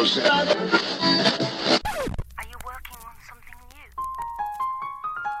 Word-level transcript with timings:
knows 0.00 0.14
that. 0.14 0.56
Are 2.38 2.46
you 2.48 2.56
working 2.64 2.96
on 3.04 3.14
something 3.28 3.54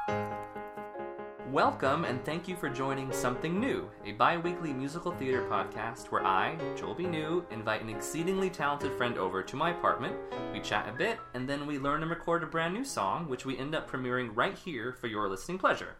new? 0.06 1.50
Welcome 1.50 2.04
and 2.04 2.22
thank 2.26 2.46
you 2.46 2.56
for 2.56 2.68
joining 2.68 3.10
Something 3.10 3.58
New, 3.58 3.88
a 4.04 4.12
bi 4.12 4.36
weekly 4.36 4.74
musical 4.74 5.12
theater 5.12 5.48
podcast 5.48 6.08
where 6.08 6.26
I, 6.26 6.58
Joel 6.76 6.94
B. 6.94 7.06
New, 7.06 7.46
invite 7.50 7.80
an 7.80 7.88
exceedingly 7.88 8.50
talented 8.50 8.92
friend 8.98 9.16
over 9.16 9.42
to 9.42 9.56
my 9.56 9.70
apartment. 9.70 10.14
We 10.52 10.60
chat 10.60 10.86
a 10.90 10.92
bit, 10.92 11.18
and 11.32 11.48
then 11.48 11.66
we 11.66 11.78
learn 11.78 12.02
and 12.02 12.10
record 12.10 12.42
a 12.42 12.46
brand 12.46 12.74
new 12.74 12.84
song, 12.84 13.30
which 13.30 13.46
we 13.46 13.56
end 13.56 13.74
up 13.74 13.90
premiering 13.90 14.30
right 14.34 14.58
here 14.58 14.92
for 14.92 15.06
your 15.06 15.26
listening 15.30 15.56
pleasure. 15.56 15.96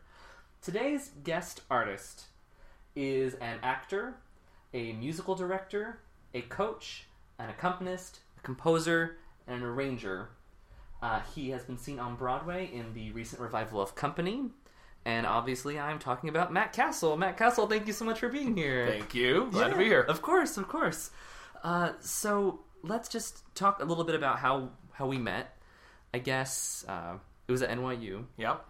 Today's 0.61 1.12
guest 1.24 1.62
artist 1.70 2.24
is 2.95 3.32
an 3.36 3.56
actor, 3.62 4.16
a 4.74 4.92
musical 4.92 5.34
director, 5.34 6.00
a 6.34 6.42
coach, 6.42 7.06
an 7.38 7.48
accompanist, 7.48 8.20
a 8.41 8.46
composer, 8.46 9.16
and 9.46 9.57
an 9.57 9.62
arranger. 9.68 10.30
Uh, 11.03 11.21
he 11.35 11.50
has 11.50 11.62
been 11.64 11.79
seen 11.79 11.99
on 11.99 12.17
Broadway 12.17 12.71
in 12.72 12.93
the 12.94 13.11
recent 13.13 13.40
revival 13.40 13.80
of 13.80 13.94
Company. 13.94 14.50
And 15.07 15.26
obviously, 15.26 15.79
I'm 15.79 15.99
talking 15.99 16.29
about 16.29 16.53
Matt 16.53 16.75
Castle. 16.75 17.16
Matt 17.16 17.39
Castle, 17.39 17.66
thank 17.66 17.86
you 17.86 17.93
so 17.94 18.04
much 18.04 18.21
for 18.21 18.29
being 18.29 18.54
here. 18.54 18.86
Thank 18.86 19.14
you. 19.14 19.49
Glad 19.50 19.71
to 19.71 19.76
be 19.79 19.85
here. 19.85 20.03
Of 20.03 20.21
course, 20.21 20.58
of 20.58 20.68
course. 20.68 21.11
Uh, 21.64 21.93
so 22.00 22.61
let's 22.82 23.08
just 23.08 23.43
talk 23.54 23.80
a 23.80 23.85
little 23.85 24.04
bit 24.04 24.14
about 24.14 24.39
how 24.39 24.71
how 24.93 25.07
we 25.07 25.16
met. 25.16 25.57
I 26.13 26.18
guess 26.18 26.85
uh, 26.86 27.14
it 27.49 27.52
was 27.52 27.63
at 27.63 27.71
NYU, 27.71 28.25
Yep. 28.36 28.63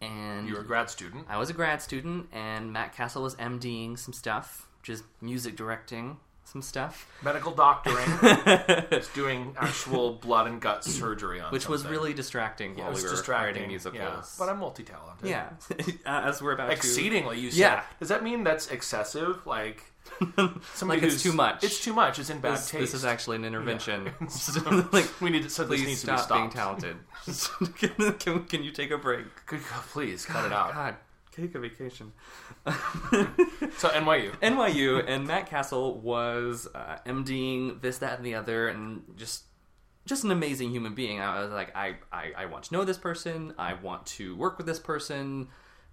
and 0.00 0.48
You 0.48 0.54
were 0.54 0.60
a 0.62 0.66
grad 0.66 0.90
student. 0.90 1.26
I 1.28 1.36
was 1.36 1.50
a 1.50 1.52
grad 1.52 1.80
student, 1.82 2.26
and 2.32 2.72
Matt 2.72 2.92
Castle 2.94 3.22
was 3.22 3.36
MDing 3.36 3.96
some 3.98 4.12
stuff, 4.14 4.66
just 4.82 5.04
music 5.20 5.54
directing 5.56 6.16
some 6.44 6.62
stuff, 6.62 7.06
Medical 7.22 7.52
doctoring. 7.52 8.08
Just 8.90 9.14
doing 9.14 9.54
actual 9.58 10.14
blood 10.14 10.46
and 10.48 10.60
gut 10.60 10.84
surgery 10.84 11.40
on 11.40 11.52
which 11.52 11.68
was 11.68 11.86
really 11.86 12.12
distracting 12.12 12.76
Yeah, 12.76 12.84
while 12.86 12.94
we 12.94 13.02
were 13.02 13.08
distracting. 13.10 13.54
writing 13.62 13.68
musicals. 13.68 14.00
Yeah. 14.02 14.22
But 14.38 14.48
I'm 14.48 14.58
multi-talented. 14.58 15.28
Yeah, 15.28 15.50
Uh, 16.06 16.28
as 16.28 16.42
we're 16.42 16.52
about 16.52 16.66
to 16.66 16.72
Exceedingly, 16.72 17.38
you 17.38 17.50
said. 17.52 17.58
Yeah. 17.60 17.82
Does 18.00 18.08
that 18.08 18.24
mean 18.24 18.42
that's 18.42 18.68
excessive? 18.68 19.46
Like 19.46 19.84
somebody 20.74 21.00
Like 21.00 21.12
it's 21.12 21.22
too 21.22 21.32
much. 21.32 21.62
It's 21.62 21.84
too 21.84 21.92
much. 21.92 22.18
It's 22.18 22.30
in 22.30 22.40
bad 22.40 22.54
This, 22.54 22.70
taste. 22.70 22.80
this 22.80 22.94
is 22.94 23.04
actually 23.04 23.36
an 23.36 23.44
intervention. 23.44 24.10
like, 24.92 25.20
we 25.20 25.30
need 25.30 25.44
to. 25.44 25.50
So 25.50 25.66
please 25.66 25.86
needs 25.86 26.00
to 26.00 26.10
be 26.12 26.18
stop 26.18 26.36
being 26.38 26.50
talented. 26.50 26.96
can, 27.78 28.12
can, 28.14 28.44
can 28.46 28.62
you 28.64 28.72
take 28.72 28.90
a 28.90 28.98
break? 28.98 29.26
Good 29.46 29.60
God, 29.70 29.82
please 29.92 30.24
cut 30.26 30.46
it 30.46 30.52
out. 30.52 30.72
God, 30.72 30.96
take 31.32 31.54
a 31.54 31.58
vacation. 31.58 32.12
So 32.64 33.88
NYU. 33.88 34.38
NYU 34.42 35.04
and 35.06 35.26
Matt 35.26 35.46
Castle 35.46 36.00
was 36.00 36.68
uh, 36.74 36.98
MDing 37.06 37.80
this, 37.80 37.98
that, 37.98 38.18
and 38.18 38.26
the 38.26 38.34
other, 38.34 38.68
and 38.68 39.02
just 39.16 39.44
just 40.06 40.24
an 40.24 40.30
amazing 40.30 40.70
human 40.70 40.94
being. 40.94 41.20
I 41.20 41.42
was 41.42 41.52
like, 41.52 41.76
I, 41.76 41.96
I, 42.10 42.32
I 42.36 42.46
want 42.46 42.64
to 42.64 42.74
know 42.74 42.84
this 42.84 42.98
person. 42.98 43.54
I 43.58 43.74
want 43.74 44.06
to 44.06 44.34
work 44.36 44.56
with 44.58 44.66
this 44.66 44.78
person. 44.78 45.48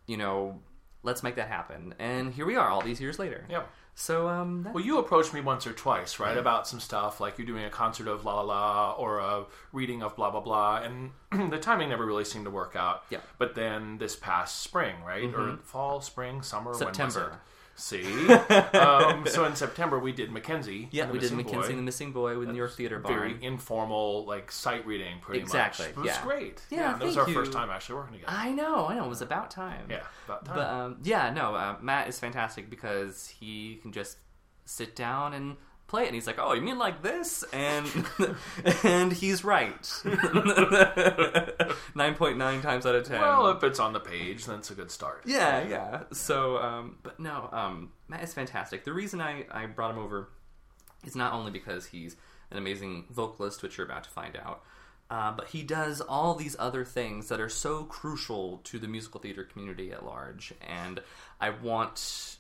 You 0.08 0.18
know, 0.18 0.62
let's 1.08 1.24
make 1.24 1.36
that 1.36 1.48
happen. 1.48 1.96
And 1.98 2.32
here 2.34 2.46
we 2.46 2.56
are, 2.56 2.70
all 2.70 2.82
these 2.82 3.02
years 3.02 3.18
later. 3.18 3.46
Yeah. 3.50 3.64
So, 3.96 4.28
um, 4.30 4.62
that- 4.62 4.74
Well, 4.76 4.84
you 4.84 5.00
approached 5.00 5.34
me 5.34 5.42
once 5.42 5.66
or 5.66 5.74
twice, 5.74 6.20
right, 6.20 6.38
about 6.38 6.68
some 6.68 6.80
stuff 6.80 7.20
like 7.20 7.40
you're 7.40 7.48
doing 7.48 7.64
a 7.66 7.70
concert 7.72 8.08
of 8.08 8.24
La 8.26 8.36
La 8.36 8.42
La 8.42 8.92
or 8.92 9.18
a 9.18 9.46
reading 9.72 10.04
of 10.04 10.16
blah 10.16 10.30
blah 10.30 10.42
blah, 10.42 10.84
and 10.84 11.12
the 11.52 11.58
timing 11.58 11.90
never 11.90 12.06
really 12.06 12.24
seemed 12.26 12.46
to 12.46 12.52
work 12.52 12.76
out. 12.76 13.06
Yeah. 13.10 13.18
Mm-hmm. 13.18 13.28
But 13.40 13.56
then 13.56 13.98
this 13.98 14.16
past 14.16 14.62
spring, 14.62 14.96
right, 15.04 15.34
or 15.34 15.58
fall, 15.64 16.02
spring, 16.02 16.44
summer, 16.44 16.76
September. 16.76 17.40
See, 17.80 18.28
um, 18.74 19.28
so 19.28 19.46
in 19.46 19.56
September 19.56 20.00
we 20.00 20.12
did 20.12 20.32
Mackenzie. 20.32 20.90
yeah, 20.92 21.12
we 21.12 21.20
did 21.20 21.32
Mackenzie 21.32 21.70
and 21.70 21.78
the 21.78 21.84
Missing 21.84 22.12
Boy 22.12 22.38
with 22.40 22.50
New 22.50 22.56
York 22.56 22.74
Theater 22.74 22.98
Barn. 22.98 23.14
Very 23.14 23.38
informal, 23.46 24.26
like 24.26 24.52
sight 24.52 24.86
reading, 24.88 25.20
pretty 25.22 25.42
much. 25.42 25.48
Exactly, 25.48 25.86
much. 25.86 25.96
It 25.96 26.00
was 26.00 26.08
yeah. 26.08 26.24
great. 26.24 26.62
Yeah, 26.72 26.94
and 26.94 27.02
that 27.02 27.06
was 27.06 27.18
our 27.18 27.28
first 27.28 27.52
time 27.52 27.70
actually 27.70 27.96
working 27.96 28.14
together. 28.14 28.36
I 28.36 28.52
know, 28.52 28.88
I 28.88 28.96
know. 28.96 29.06
It 29.06 29.10
was 29.10 29.22
about 29.22 29.52
time. 29.52 29.86
yeah, 29.92 30.02
about 30.26 30.46
time. 30.46 30.56
But 30.56 30.68
um, 30.68 30.98
yeah, 31.04 31.32
no, 31.32 31.54
uh, 31.54 31.76
Matt 31.80 32.08
is 32.08 32.20
fantastic 32.20 32.68
because 32.70 33.28
he 33.28 33.76
can 33.84 33.92
just 33.92 34.18
sit 34.66 34.96
down 34.96 35.34
and 35.34 35.56
play 35.88 36.04
it, 36.04 36.08
and 36.08 36.16
he's 36.16 36.28
like, 36.28 36.38
"Oh, 36.40 36.54
you 36.54 36.62
mean 36.62 36.78
like 36.78 37.02
this?" 37.02 37.44
and 37.54 37.88
and 38.84 39.12
he's 39.12 39.44
right. 39.44 39.90
Nine 41.96 42.16
point 42.16 42.38
nine 42.38 42.62
times 42.62 42.86
out 42.86 42.96
of 42.96 43.06
ten. 43.06 43.22
well, 43.22 43.48
if 43.50 43.64
it's 43.64 43.80
on 43.80 43.94
the 43.94 44.00
page, 44.00 44.46
then 44.46 44.60
it's 44.60 44.72
a 44.72 44.76
good 44.76 44.92
start. 44.92 45.24
yeah, 45.26 45.64
yeah. 45.68 46.04
So, 46.12 46.58
um, 46.58 46.98
but 47.04 47.20
no, 47.20 47.50
um, 47.52 47.92
Matt 48.08 48.24
is 48.24 48.34
fantastic. 48.34 48.84
The 48.84 48.94
reason 48.94 49.22
I 49.22 49.46
I 49.52 49.66
brought 49.66 49.92
him 49.92 50.00
over 50.00 50.30
is 51.06 51.16
not 51.16 51.34
only 51.34 51.52
because 51.52 51.86
he's 51.88 52.16
an 52.52 52.58
amazing 52.58 53.06
vocalist, 53.10 53.64
which 53.64 53.78
you're 53.78 53.86
about 53.88 54.04
to 54.04 54.10
find 54.10 54.36
out. 54.38 54.64
Uh, 55.10 55.32
but 55.32 55.48
he 55.48 55.64
does 55.64 56.02
all 56.02 56.36
these 56.36 56.56
other 56.60 56.84
things 56.84 57.30
that 57.30 57.40
are 57.40 57.48
so 57.48 57.86
crucial 57.86 58.58
to 58.66 58.78
the 58.78 58.90
musical 58.90 59.22
theater 59.22 59.46
community 59.46 59.92
at 59.94 60.06
large, 60.06 60.54
and 60.68 61.00
I 61.40 61.52
want 61.52 62.38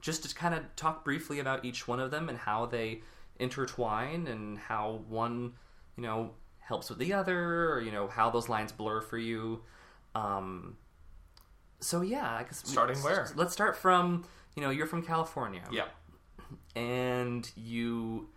just 0.00 0.22
to 0.28 0.34
kind 0.34 0.54
of 0.54 0.62
talk 0.76 1.04
briefly 1.04 1.38
about 1.40 1.64
each 1.64 1.88
one 1.88 2.00
of 2.00 2.10
them 2.10 2.28
and 2.28 2.38
how 2.38 2.66
they 2.66 3.02
intertwine 3.38 4.26
and 4.26 4.58
how 4.58 5.02
one, 5.08 5.52
you 5.96 6.02
know, 6.02 6.30
helps 6.60 6.88
with 6.90 6.98
the 6.98 7.12
other, 7.12 7.70
or 7.72 7.80
you 7.80 7.90
know 7.92 8.08
how 8.08 8.28
those 8.30 8.48
lines 8.48 8.72
blur 8.72 9.00
for 9.00 9.18
you. 9.18 9.62
Um, 10.14 10.76
so 11.80 12.00
yeah, 12.00 12.34
I 12.36 12.42
guess 12.44 12.62
Starting 12.64 12.98
where? 12.98 13.28
Let's 13.36 13.52
start 13.52 13.76
from 13.76 14.24
you 14.56 14.62
know 14.62 14.70
you're 14.70 14.86
from 14.86 15.02
California, 15.02 15.62
Yeah. 15.70 15.84
and 16.74 17.50
you 17.56 18.28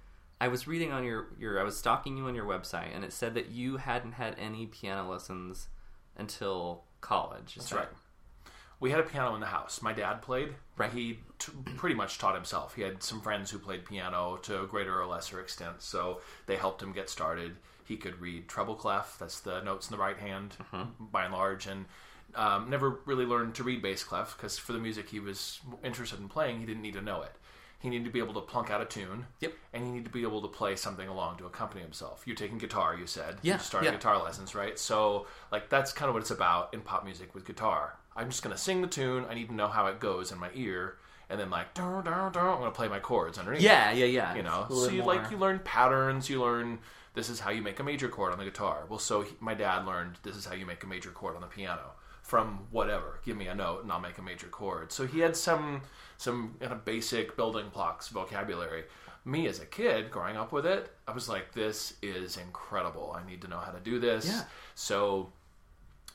I 0.41 0.47
was 0.47 0.67
reading 0.67 0.91
on 0.91 1.03
your 1.03 1.27
your 1.39 1.59
I 1.59 1.63
was 1.63 1.77
stalking 1.77 2.17
you 2.17 2.25
on 2.27 2.35
your 2.35 2.45
website 2.45 2.93
and 2.95 3.03
it 3.03 3.13
said 3.13 3.33
that 3.35 3.49
you 3.49 3.77
hadn't 3.77 4.13
had 4.13 4.35
any 4.39 4.65
piano 4.67 5.09
lessons 5.09 5.67
until 6.17 6.83
college. 7.01 7.55
That's 7.55 7.69
that- 7.69 7.75
right. 7.77 7.87
We 8.79 8.91
had 8.91 8.99
a 8.99 9.03
piano 9.03 9.33
in 9.35 9.41
the 9.41 9.47
house. 9.47 9.81
My 9.81 9.91
dad 9.93 10.21
played. 10.21 10.53
Right. 10.77 10.91
He 10.91 11.19
t- 11.37 11.51
pretty 11.75 11.95
much 11.95 12.17
taught 12.17 12.35
himself. 12.35 12.75
He 12.75 12.81
had 12.81 13.03
some 13.03 13.19
friends 13.21 13.51
who 13.51 13.59
played 13.59 13.83
piano 13.85 14.37
to 14.43 14.63
a 14.63 14.67
greater 14.67 14.99
or 15.01 15.05
lesser 15.05 15.39
extent, 15.41 15.81
so 15.81 16.21
they 16.45 16.55
helped 16.55 16.81
him 16.81 16.93
get 16.93 17.09
started. 17.09 17.57
He 17.85 17.97
could 17.97 18.21
read 18.21 18.47
treble 18.47 18.75
clef, 18.75 19.17
that's 19.19 19.39
the 19.41 19.61
notes 19.61 19.89
in 19.89 19.91
the 19.97 20.01
right 20.01 20.17
hand, 20.17 20.55
Mm-hmm. 20.71 21.05
by 21.11 21.25
and 21.25 21.33
large, 21.33 21.65
and 21.67 21.85
um, 22.35 22.69
never 22.69 22.99
really 23.05 23.25
learned 23.25 23.55
to 23.55 23.63
read 23.63 23.81
bass 23.81 24.03
clef 24.03 24.37
because 24.37 24.57
for 24.59 24.71
the 24.73 24.79
music 24.79 25.09
he 25.09 25.19
was 25.19 25.59
interested 25.83 26.19
in 26.19 26.29
playing, 26.29 26.59
he 26.59 26.65
didn't 26.65 26.83
need 26.83 26.93
to 26.93 27.01
know 27.01 27.23
it. 27.23 27.31
He 27.79 27.89
needed 27.89 28.05
to 28.05 28.11
be 28.11 28.19
able 28.19 28.33
to 28.35 28.41
plunk 28.41 28.69
out 28.69 28.81
a 28.81 28.85
tune. 28.85 29.25
Yep. 29.39 29.53
And 29.73 29.83
he 29.85 29.91
needed 29.91 30.05
to 30.05 30.11
be 30.11 30.21
able 30.23 30.41
to 30.41 30.47
play 30.49 30.75
something 30.75 31.07
along 31.07 31.37
to 31.37 31.45
accompany 31.45 31.81
himself. 31.81 32.23
You're 32.27 32.35
taking 32.35 32.57
guitar, 32.57 32.93
you 32.95 33.07
said. 33.07 33.37
Yeah, 33.41 33.53
You 33.53 33.59
started 33.59 33.87
yeah. 33.87 33.91
guitar 33.93 34.21
lessons, 34.21 34.53
right? 34.53 34.77
So, 34.77 35.27
like, 35.51 35.69
that's 35.69 35.93
kind 35.93 36.09
of 36.09 36.13
what 36.13 36.19
it's 36.21 36.31
about 36.31 36.73
in 36.73 36.81
pop 36.81 37.05
music 37.05 37.33
with 37.33 37.45
guitar. 37.45 37.97
I'm 38.19 38.29
just 38.29 38.43
going 38.43 38.55
to 38.55 38.61
sing 38.61 38.81
the 38.81 38.87
tune. 38.87 39.25
I 39.29 39.33
need 39.33 39.47
to 39.47 39.55
know 39.55 39.69
how 39.69 39.87
it 39.87 39.99
goes 39.99 40.31
in 40.31 40.37
my 40.37 40.49
ear. 40.53 40.97
And 41.29 41.39
then, 41.39 41.49
like, 41.49 41.73
dun, 41.73 42.03
dun, 42.03 42.31
dun, 42.31 42.57
I'm 42.57 42.63
to 42.63 42.71
play 42.71 42.87
my 42.87 42.99
chords 42.99 43.37
underneath. 43.37 43.61
Yeah, 43.61 43.91
yeah, 43.91 44.05
yeah. 44.05 44.35
You 44.35 44.43
know? 44.43 44.65
So, 44.69 44.89
you, 44.89 45.03
more. 45.03 45.15
like, 45.15 45.31
you 45.31 45.37
learn 45.37 45.59
patterns. 45.59 46.29
You 46.29 46.41
learn 46.41 46.79
this 47.13 47.29
is 47.29 47.39
how 47.39 47.51
you 47.51 47.61
make 47.61 47.79
a 47.79 47.83
major 47.83 48.09
chord 48.09 48.31
on 48.33 48.39
the 48.39 48.45
guitar. 48.45 48.85
Well, 48.89 48.99
so 48.99 49.21
he, 49.21 49.35
my 49.39 49.53
dad 49.53 49.85
learned 49.85 50.17
this 50.23 50.35
is 50.35 50.45
how 50.45 50.55
you 50.55 50.65
make 50.65 50.83
a 50.83 50.87
major 50.87 51.11
chord 51.11 51.35
on 51.35 51.41
the 51.41 51.47
piano 51.47 51.91
from 52.21 52.67
whatever. 52.71 53.19
Give 53.25 53.35
me 53.35 53.47
a 53.47 53.55
note 53.55 53.83
and 53.83 53.91
I'll 53.91 53.99
make 53.99 54.17
a 54.17 54.21
major 54.21 54.47
chord. 54.47 54.91
So 54.91 55.07
he 55.07 55.19
had 55.19 55.35
some 55.35 55.81
some 56.17 56.55
kind 56.59 56.71
of 56.71 56.85
basic 56.85 57.35
building 57.35 57.69
blocks 57.73 58.09
vocabulary. 58.09 58.83
Me 59.25 59.47
as 59.47 59.59
a 59.59 59.65
kid 59.65 60.11
growing 60.11 60.37
up 60.37 60.51
with 60.51 60.65
it, 60.65 60.91
I 61.07 61.11
was 61.11 61.27
like, 61.27 61.53
this 61.53 61.95
is 62.01 62.37
incredible. 62.37 63.15
I 63.17 63.27
need 63.27 63.41
to 63.41 63.47
know 63.47 63.57
how 63.57 63.71
to 63.71 63.79
do 63.79 63.99
this. 63.99 64.27
Yeah. 64.27 64.43
So 64.75 65.31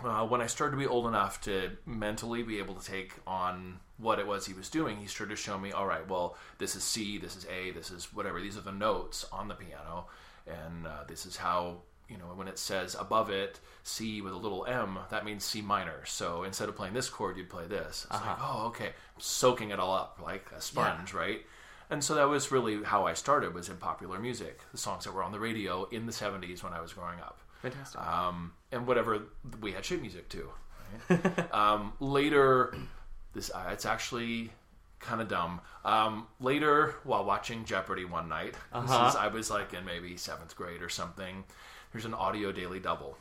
uh, 0.03 0.27
when 0.27 0.41
I 0.41 0.47
started 0.47 0.73
to 0.73 0.79
be 0.79 0.87
old 0.87 1.07
enough 1.07 1.41
to 1.43 1.71
mentally 1.87 2.43
be 2.43 2.59
able 2.59 2.75
to 2.75 2.85
take 2.85 3.13
on 3.27 3.79
what 3.97 4.19
it 4.19 4.27
was 4.27 4.47
he 4.47 4.53
was 4.53 4.69
doing, 4.69 4.97
he 4.97 5.07
started 5.07 5.37
to 5.37 5.41
show 5.41 5.57
me, 5.59 5.71
all 5.71 5.87
right, 5.87 6.09
well, 6.09 6.37
this 6.59 6.75
is 6.75 6.83
C, 6.83 7.19
this 7.19 7.37
is 7.37 7.47
A, 7.47 7.71
this 7.71 7.91
is 7.91 8.13
whatever. 8.13 8.41
These 8.41 8.57
are 8.57 8.63
the 8.63 8.73
notes 8.73 9.25
on 9.33 9.49
the 9.49 9.55
piano, 9.55 10.07
and 10.47 10.87
uh, 10.87 11.05
this 11.07 11.27
is 11.27 11.37
how 11.37 11.83
you 12.09 12.19
know 12.19 12.25
when 12.35 12.49
it 12.49 12.59
says 12.59 12.95
above 13.01 13.31
it 13.31 13.61
C 13.83 14.21
with 14.21 14.33
a 14.33 14.37
little 14.37 14.67
M, 14.67 14.99
that 15.11 15.25
means 15.25 15.45
C 15.45 15.63
minor. 15.63 16.05
So 16.07 16.43
instead 16.43 16.69
of 16.69 16.77
playing 16.77 16.95
this 16.95 17.09
chord, 17.09 17.37
you'd 17.37 17.49
play 17.49 17.67
this. 17.67 18.07
It's 18.11 18.21
like, 18.21 18.39
oh, 18.41 18.65
okay, 18.69 18.87
I'm 18.87 19.21
soaking 19.21 19.71
it 19.71 19.79
all 19.79 19.95
up 19.95 20.21
like 20.23 20.51
a 20.57 20.61
sponge, 20.61 21.15
right? 21.15 21.43
And 21.89 22.03
so 22.03 22.15
that 22.15 22.29
was 22.29 22.51
really 22.51 22.83
how 22.83 23.07
I 23.07 23.15
started 23.15 23.55
was 23.55 23.69
in 23.69 23.77
popular 23.77 24.19
music, 24.19 24.61
the 24.73 24.79
songs 24.79 25.05
that 25.05 25.15
were 25.15 25.23
on 25.23 25.33
the 25.33 25.39
radio 25.39 25.87
in 25.91 26.07
the 26.07 26.13
70s 26.13 26.65
when 26.65 26.73
I 26.73 26.81
was 26.81 26.95
growing 26.95 27.21
up 27.21 27.39
Fantastic. 27.65 28.01
um, 28.01 28.53
and 28.73 28.87
whatever 28.87 29.23
we 29.61 29.73
had 29.73 29.85
sheet 29.85 30.01
music 30.01 30.29
too. 30.29 30.49
Right? 31.09 31.53
um, 31.55 31.93
later, 32.01 32.75
this 33.33 33.51
uh, 33.55 33.71
it's 33.73 33.85
actually 33.87 34.51
kind 35.01 35.21
of 35.21 35.29
dumb. 35.29 35.61
Um, 35.85 36.27
later, 36.41 36.95
while 37.05 37.25
watching 37.25 37.65
Jeopardy 37.65 38.05
one 38.05 38.29
night, 38.29 38.55
Uh-huh. 38.73 39.09
is, 39.09 39.17
I 39.17 39.29
was 39.29 39.51
like 39.51 39.75
in 39.75 39.85
maybe 39.85 40.17
seventh 40.17 40.55
grade 40.57 40.81
or 40.83 40.89
something. 40.89 41.45
There's 41.93 42.05
an 42.07 42.15
audio 42.15 42.53
daily 42.53 42.81
double 42.81 43.17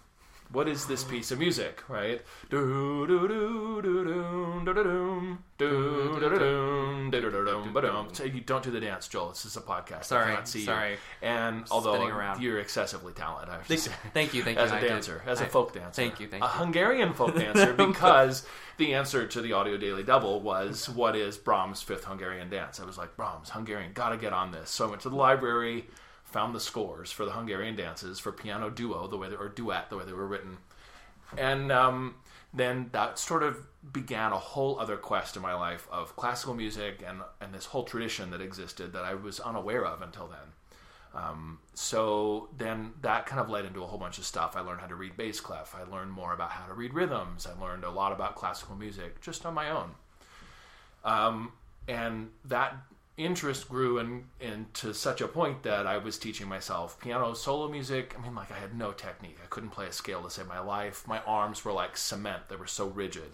what 0.54 0.70
is 0.70 0.86
this 0.86 1.04
piece 1.04 1.32
of 1.32 1.40
music, 1.40 1.84
right? 1.90 2.22
So 2.50 2.58
you 2.58 3.08
don't 8.46 8.64
do 8.64 8.72
the 8.72 8.80
dance, 8.80 9.08
Joel. 9.08 9.30
This 9.30 9.46
is 9.46 9.58
a 9.58 9.62
podcast. 9.62 10.06
Sorry, 10.06 10.24
I 10.24 10.28
cannot 10.28 10.48
see 10.48 10.66
sorry. 10.66 10.92
You. 10.92 10.98
And 11.24 11.66
although 11.72 12.36
you're 12.40 12.60
excessively 12.60 13.14
talented, 13.14 13.50
I 13.50 13.58
have 13.58 13.68
to 13.68 13.78
say, 13.78 13.92
thank 14.14 14.36
you, 14.36 14.44
thank 14.44 14.58
you, 14.58 14.64
as 14.64 14.72
a 14.72 14.80
dancer, 14.80 15.24
as 15.26 15.42
a 15.42 15.48
folk 15.48 15.74
dancer, 15.74 16.02
thank 16.02 16.20
you, 16.20 16.28
thank 16.28 16.44
you, 16.44 16.48
a 16.48 16.52
Hungarian 16.52 17.14
folk 17.14 17.36
dancer, 17.36 17.74
because 17.74 18.46
the 18.78 18.94
answer 18.94 19.26
to 19.28 19.42
the 19.42 19.54
Audio 19.54 19.78
Daily 19.78 20.04
Double 20.04 20.40
was 20.40 20.88
what 20.88 21.16
is 21.16 21.38
Brahms' 21.38 21.82
Fifth 21.82 22.06
Hungarian 22.06 22.50
Dance? 22.50 22.80
I 22.80 22.86
was 22.86 22.98
like, 22.98 23.16
Brahms, 23.16 23.50
Hungarian, 23.50 23.92
gotta 23.94 24.18
get 24.18 24.34
on 24.34 24.52
this. 24.52 24.70
So 24.70 24.86
I 24.86 24.90
went 24.92 25.02
to 25.02 25.10
the 25.10 25.16
library 25.16 25.86
found 26.34 26.54
the 26.54 26.60
scores 26.60 27.12
for 27.12 27.26
the 27.26 27.32
Hungarian 27.32 27.76
dances 27.76 28.20
for 28.20 28.32
piano 28.32 28.70
duo, 28.70 29.08
the 29.08 29.18
way 29.18 29.30
they, 29.30 29.36
or 29.36 29.48
duet, 29.48 29.90
the 29.90 29.98
way 29.98 30.04
they 30.06 30.14
were 30.14 30.28
written, 30.28 30.58
and 31.38 31.72
um, 31.72 32.16
then 32.54 32.90
that 32.92 33.18
sort 33.18 33.44
of 33.44 33.58
began 33.92 34.32
a 34.32 34.38
whole 34.38 34.80
other 34.80 34.98
quest 34.98 35.36
in 35.36 35.42
my 35.42 35.54
life 35.54 35.88
of 35.92 36.16
classical 36.16 36.54
music 36.54 37.04
and 37.06 37.22
and 37.42 37.54
this 37.54 37.66
whole 37.66 37.84
tradition 37.84 38.32
that 38.32 38.42
existed 38.42 38.94
that 38.94 39.04
I 39.04 39.14
was 39.14 39.40
unaware 39.40 39.86
of 39.86 40.02
until 40.02 40.28
then. 40.28 40.54
Um, 41.16 41.60
so 41.76 42.50
then 42.58 42.94
that 43.02 43.28
kind 43.28 43.40
of 43.40 43.50
led 43.50 43.66
into 43.66 43.84
a 43.84 43.86
whole 43.86 44.00
bunch 44.00 44.18
of 44.18 44.26
stuff. 44.26 44.56
I 44.56 44.62
learned 44.62 44.82
how 44.82 44.88
to 44.88 44.96
read 44.96 45.16
bass 45.16 45.40
clef. 45.40 45.76
I 45.76 45.90
learned 45.90 46.12
more 46.12 46.34
about 46.34 46.50
how 46.50 46.66
to 46.66 46.74
read 46.74 46.94
rhythms. 46.94 47.46
I 47.46 47.60
learned 47.62 47.84
a 47.84 47.92
lot 47.92 48.12
about 48.12 48.36
classical 48.36 48.76
music 48.76 49.22
just 49.22 49.46
on 49.46 49.54
my 49.54 49.70
own. 49.70 49.92
Um, 51.06 51.52
and 51.88 52.32
that 52.46 52.78
interest 53.16 53.70
grew 53.70 54.00
and 54.00 54.24
and 54.42 54.74
to 54.74 54.94
such 54.94 55.22
a 55.22 55.28
point 55.28 55.64
that 55.64 55.86
I 55.86 55.98
was 55.98 56.18
teaching 56.18 56.48
myself 56.48 57.00
piano 57.00 57.34
solo 57.36 57.68
music. 57.70 58.16
I 58.18 58.22
mean, 58.24 58.34
like 58.36 58.52
I 58.52 58.56
had 58.56 58.76
no 58.78 58.92
technique. 58.92 59.38
I 59.44 59.48
couldn't 59.48 59.70
play 59.70 59.86
a 59.88 59.92
scale 59.94 60.22
to 60.24 60.30
save 60.30 60.48
my 60.48 60.60
life. 60.60 61.08
My 61.08 61.20
arms 61.20 61.64
were 61.64 61.72
like 61.74 61.96
cement; 61.98 62.50
they 62.50 62.56
were 62.56 62.68
so 62.68 62.88
rigid. 62.88 63.32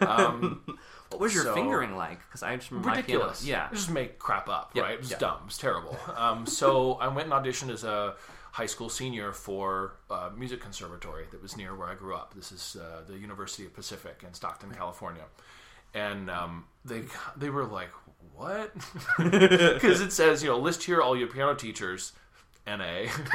Um, 0.00 0.62
What 1.10 1.20
was 1.20 1.34
your 1.34 1.44
So- 1.44 1.54
fingering 1.54 1.94
like? 1.94 2.20
Because 2.26 2.42
I 2.42 2.56
just 2.56 2.70
ridiculous. 2.70 3.44
Yeah. 3.44 3.68
I 3.70 3.74
just 3.74 3.90
make 3.90 4.18
crap 4.18 4.48
up, 4.48 4.70
Yeah, 4.72 4.82
right? 4.84 4.94
It 4.94 5.00
was 5.00 5.10
yeah. 5.10 5.18
dumb. 5.18 5.40
It 5.42 5.46
was 5.46 5.58
terrible. 5.58 5.94
Um, 6.16 6.46
so 6.46 6.94
I 6.94 7.08
went 7.08 7.30
and 7.30 7.34
auditioned 7.34 7.68
as 7.70 7.84
a 7.84 8.14
high 8.52 8.64
school 8.64 8.88
senior 8.88 9.32
for 9.32 9.92
a 10.08 10.30
music 10.30 10.60
conservatory 10.62 11.26
that 11.30 11.42
was 11.42 11.54
near 11.54 11.74
where 11.74 11.88
I 11.88 11.96
grew 11.96 12.14
up. 12.14 12.32
This 12.34 12.50
is 12.50 12.78
uh, 12.80 13.02
the 13.06 13.18
University 13.18 13.66
of 13.66 13.74
Pacific 13.74 14.22
in 14.26 14.32
Stockton, 14.32 14.70
California. 14.70 15.24
And 15.92 16.30
um, 16.30 16.64
they 16.82 17.02
they 17.36 17.50
were 17.50 17.66
like, 17.66 17.90
"What?" 18.34 18.72
Because 19.18 20.00
it 20.00 20.12
says, 20.12 20.42
you 20.42 20.50
know, 20.50 20.58
list 20.58 20.84
here 20.84 21.00
all 21.00 21.16
your 21.16 21.28
piano 21.28 21.54
teachers. 21.54 22.12
NA. 22.64 23.06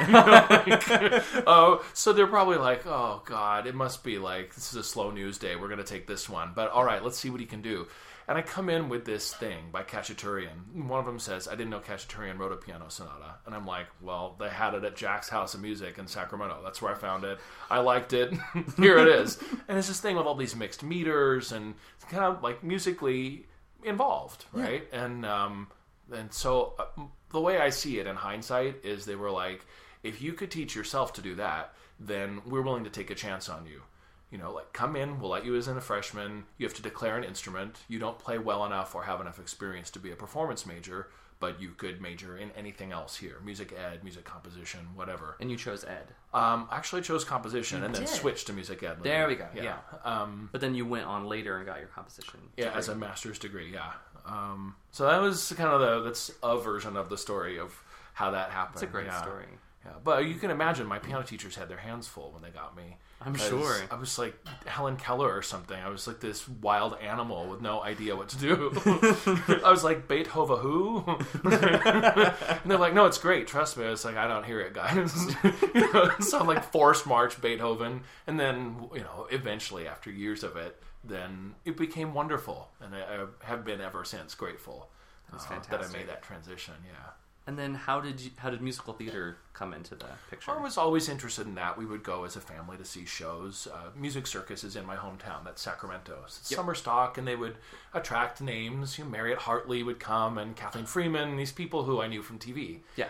oh, 1.46 1.84
so 1.92 2.14
they're 2.14 2.26
probably 2.26 2.56
like, 2.56 2.86
oh 2.86 3.20
god, 3.26 3.66
it 3.66 3.74
must 3.74 4.02
be 4.02 4.18
like 4.18 4.54
this 4.54 4.72
is 4.72 4.76
a 4.76 4.82
slow 4.82 5.10
news 5.10 5.36
day. 5.36 5.54
We're 5.54 5.68
gonna 5.68 5.84
take 5.84 6.06
this 6.06 6.30
one, 6.30 6.52
but 6.54 6.70
all 6.70 6.82
right, 6.82 7.04
let's 7.04 7.18
see 7.18 7.28
what 7.28 7.40
he 7.40 7.44
can 7.44 7.60
do. 7.60 7.86
And 8.28 8.36
I 8.36 8.42
come 8.42 8.68
in 8.68 8.90
with 8.90 9.06
this 9.06 9.32
thing 9.32 9.70
by 9.72 9.82
Khachaturian. 9.82 10.84
One 10.86 11.00
of 11.00 11.06
them 11.06 11.18
says, 11.18 11.48
I 11.48 11.52
didn't 11.52 11.70
know 11.70 11.80
Khachaturian 11.80 12.38
wrote 12.38 12.52
a 12.52 12.56
piano 12.56 12.84
sonata. 12.90 13.36
And 13.46 13.54
I'm 13.54 13.66
like, 13.66 13.86
well, 14.02 14.36
they 14.38 14.50
had 14.50 14.74
it 14.74 14.84
at 14.84 14.96
Jack's 14.96 15.30
House 15.30 15.54
of 15.54 15.62
Music 15.62 15.96
in 15.96 16.06
Sacramento. 16.06 16.60
That's 16.62 16.82
where 16.82 16.92
I 16.92 16.94
found 16.94 17.24
it. 17.24 17.38
I 17.70 17.78
liked 17.78 18.12
it. 18.12 18.34
Here 18.76 18.98
it 18.98 19.08
is. 19.08 19.38
And 19.66 19.78
it's 19.78 19.88
this 19.88 20.00
thing 20.00 20.14
with 20.14 20.26
all 20.26 20.34
these 20.34 20.54
mixed 20.54 20.82
meters 20.82 21.52
and 21.52 21.74
it's 21.96 22.04
kind 22.04 22.22
of 22.22 22.42
like 22.42 22.62
musically 22.62 23.46
involved, 23.84 24.44
right? 24.52 24.82
And 24.92 25.24
um, 25.26 25.68
and 26.12 26.32
so 26.32 26.74
uh, 26.78 27.02
the 27.30 27.40
way 27.40 27.58
I 27.58 27.70
see 27.70 27.98
it 27.98 28.06
in 28.06 28.16
hindsight 28.16 28.84
is 28.84 29.04
they 29.04 29.16
were 29.16 29.30
like, 29.30 29.64
if 30.02 30.22
you 30.22 30.32
could 30.32 30.50
teach 30.50 30.74
yourself 30.74 31.12
to 31.14 31.22
do 31.22 31.34
that, 31.36 31.74
then 32.00 32.42
we're 32.46 32.62
willing 32.62 32.84
to 32.84 32.90
take 32.90 33.10
a 33.10 33.14
chance 33.14 33.48
on 33.48 33.66
you. 33.66 33.82
You 34.30 34.38
know, 34.38 34.52
like 34.52 34.72
come 34.72 34.94
in, 34.96 35.20
we'll 35.20 35.30
let 35.30 35.44
you 35.44 35.56
as 35.56 35.68
in 35.68 35.76
a 35.76 35.80
freshman. 35.80 36.44
You 36.58 36.66
have 36.66 36.74
to 36.76 36.82
declare 36.82 37.16
an 37.16 37.24
instrument. 37.24 37.78
You 37.88 37.98
don't 37.98 38.18
play 38.18 38.38
well 38.38 38.64
enough 38.66 38.94
or 38.94 39.04
have 39.04 39.20
enough 39.20 39.38
experience 39.38 39.90
to 39.92 39.98
be 39.98 40.10
a 40.10 40.16
performance 40.16 40.66
major, 40.66 41.08
but 41.40 41.60
you 41.60 41.70
could 41.70 42.00
major 42.00 42.36
in 42.36 42.50
anything 42.52 42.92
else 42.92 43.16
here: 43.16 43.36
music 43.44 43.72
ed, 43.72 44.02
music 44.02 44.24
composition, 44.24 44.80
whatever. 44.94 45.36
And 45.40 45.50
you 45.50 45.56
chose 45.56 45.84
Ed. 45.84 46.08
Um, 46.34 46.68
I 46.70 46.76
actually 46.76 47.02
chose 47.02 47.24
composition 47.24 47.82
and 47.84 47.94
then 47.94 48.06
switched 48.06 48.46
to 48.48 48.52
music 48.52 48.82
ed. 48.82 48.98
There 49.02 49.26
we 49.26 49.36
go, 49.36 49.46
yeah. 49.54 49.78
Um, 50.04 50.48
But 50.52 50.60
then 50.60 50.74
you 50.74 50.86
went 50.86 51.06
on 51.06 51.26
later 51.26 51.56
and 51.56 51.66
got 51.66 51.78
your 51.78 51.88
composition. 51.88 52.40
yeah, 52.56 52.66
degree. 52.66 52.78
as 52.78 52.88
a 52.88 52.94
master's 52.94 53.38
degree, 53.38 53.72
yeah. 53.72 53.92
Um, 54.26 54.76
so 54.90 55.06
that 55.06 55.20
was 55.20 55.52
kind 55.56 55.70
of 55.70 55.80
the 55.80 56.02
that's 56.02 56.30
a 56.42 56.58
version 56.58 56.96
of 56.96 57.08
the 57.08 57.16
story 57.16 57.58
of 57.58 57.82
how 58.12 58.30
that 58.32 58.50
happened. 58.50 58.74
It's 58.74 58.82
a 58.82 58.86
great 58.86 59.06
yeah. 59.06 59.22
story. 59.22 59.46
Yeah, 59.84 59.92
but 60.04 60.26
you 60.26 60.34
can 60.34 60.50
imagine 60.50 60.86
my 60.86 60.98
piano 60.98 61.22
teachers 61.22 61.56
had 61.56 61.68
their 61.68 61.78
hands 61.78 62.06
full 62.08 62.32
when 62.32 62.42
they 62.42 62.50
got 62.50 62.76
me. 62.76 62.98
I'm 63.20 63.34
sure. 63.34 63.76
I 63.90 63.96
was 63.96 64.16
like 64.18 64.36
Helen 64.66 64.96
Keller 64.96 65.34
or 65.34 65.42
something. 65.42 65.78
I 65.78 65.88
was 65.88 66.06
like 66.06 66.20
this 66.20 66.48
wild 66.48 66.96
animal 67.00 67.48
with 67.48 67.60
no 67.60 67.82
idea 67.82 68.14
what 68.14 68.28
to 68.30 68.38
do. 68.38 68.72
I 69.64 69.70
was 69.70 69.82
like 69.82 70.06
Beethoven 70.06 70.58
who? 70.58 71.04
and 71.44 72.70
they're 72.70 72.78
like, 72.78 72.94
no, 72.94 73.06
it's 73.06 73.18
great. 73.18 73.48
Trust 73.48 73.76
me. 73.76 73.84
I 73.84 73.90
was 73.90 74.04
like, 74.04 74.16
I 74.16 74.28
don't 74.28 74.46
hear 74.46 74.60
it, 74.60 74.72
guys. 74.72 75.34
you 75.74 75.92
know, 75.92 76.10
so 76.20 76.38
I'm 76.38 76.46
like 76.46 76.64
forced 76.70 77.06
march 77.06 77.40
Beethoven, 77.40 78.02
and 78.26 78.38
then 78.38 78.88
you 78.94 79.00
know, 79.00 79.26
eventually 79.30 79.88
after 79.88 80.10
years 80.10 80.44
of 80.44 80.56
it, 80.56 80.80
then 81.02 81.54
it 81.64 81.76
became 81.76 82.14
wonderful, 82.14 82.68
and 82.80 82.94
I, 82.94 83.00
I 83.00 83.26
have 83.44 83.64
been 83.64 83.80
ever 83.80 84.04
since 84.04 84.34
grateful 84.34 84.90
uh, 85.32 85.38
that 85.70 85.82
I 85.82 85.88
made 85.88 86.08
that 86.08 86.22
transition. 86.22 86.74
Yeah. 86.86 87.10
And 87.48 87.58
then 87.58 87.74
how 87.74 87.98
did 88.02 88.20
you, 88.20 88.30
how 88.36 88.50
did 88.50 88.60
musical 88.60 88.92
theater 88.92 89.38
come 89.54 89.72
into 89.72 89.94
the 89.94 90.04
picture? 90.28 90.50
I 90.50 90.60
was 90.62 90.76
always 90.76 91.08
interested 91.08 91.46
in 91.46 91.54
that. 91.54 91.78
We 91.78 91.86
would 91.86 92.02
go 92.02 92.24
as 92.24 92.36
a 92.36 92.42
family 92.42 92.76
to 92.76 92.84
see 92.84 93.06
shows. 93.06 93.66
Uh, 93.72 93.88
Music 93.96 94.26
Circus 94.26 94.64
is 94.64 94.76
in 94.76 94.84
my 94.84 94.96
hometown. 94.96 95.44
That's 95.46 95.62
Sacramento. 95.62 96.12
So 96.26 96.40
it's 96.42 96.50
Yep. 96.50 96.56
summer 96.58 96.74
stock, 96.74 97.16
and 97.16 97.26
they 97.26 97.36
would 97.36 97.56
attract 97.94 98.42
names. 98.42 98.98
You 98.98 99.04
know, 99.04 99.10
Mariette 99.10 99.38
Hartley 99.38 99.82
would 99.82 99.98
come, 99.98 100.36
and 100.36 100.54
Kathleen 100.56 100.84
Freeman. 100.84 101.38
These 101.38 101.52
people 101.52 101.84
who 101.84 102.02
I 102.02 102.06
knew 102.06 102.22
from 102.22 102.38
TV. 102.38 102.80
Yeah. 102.96 103.08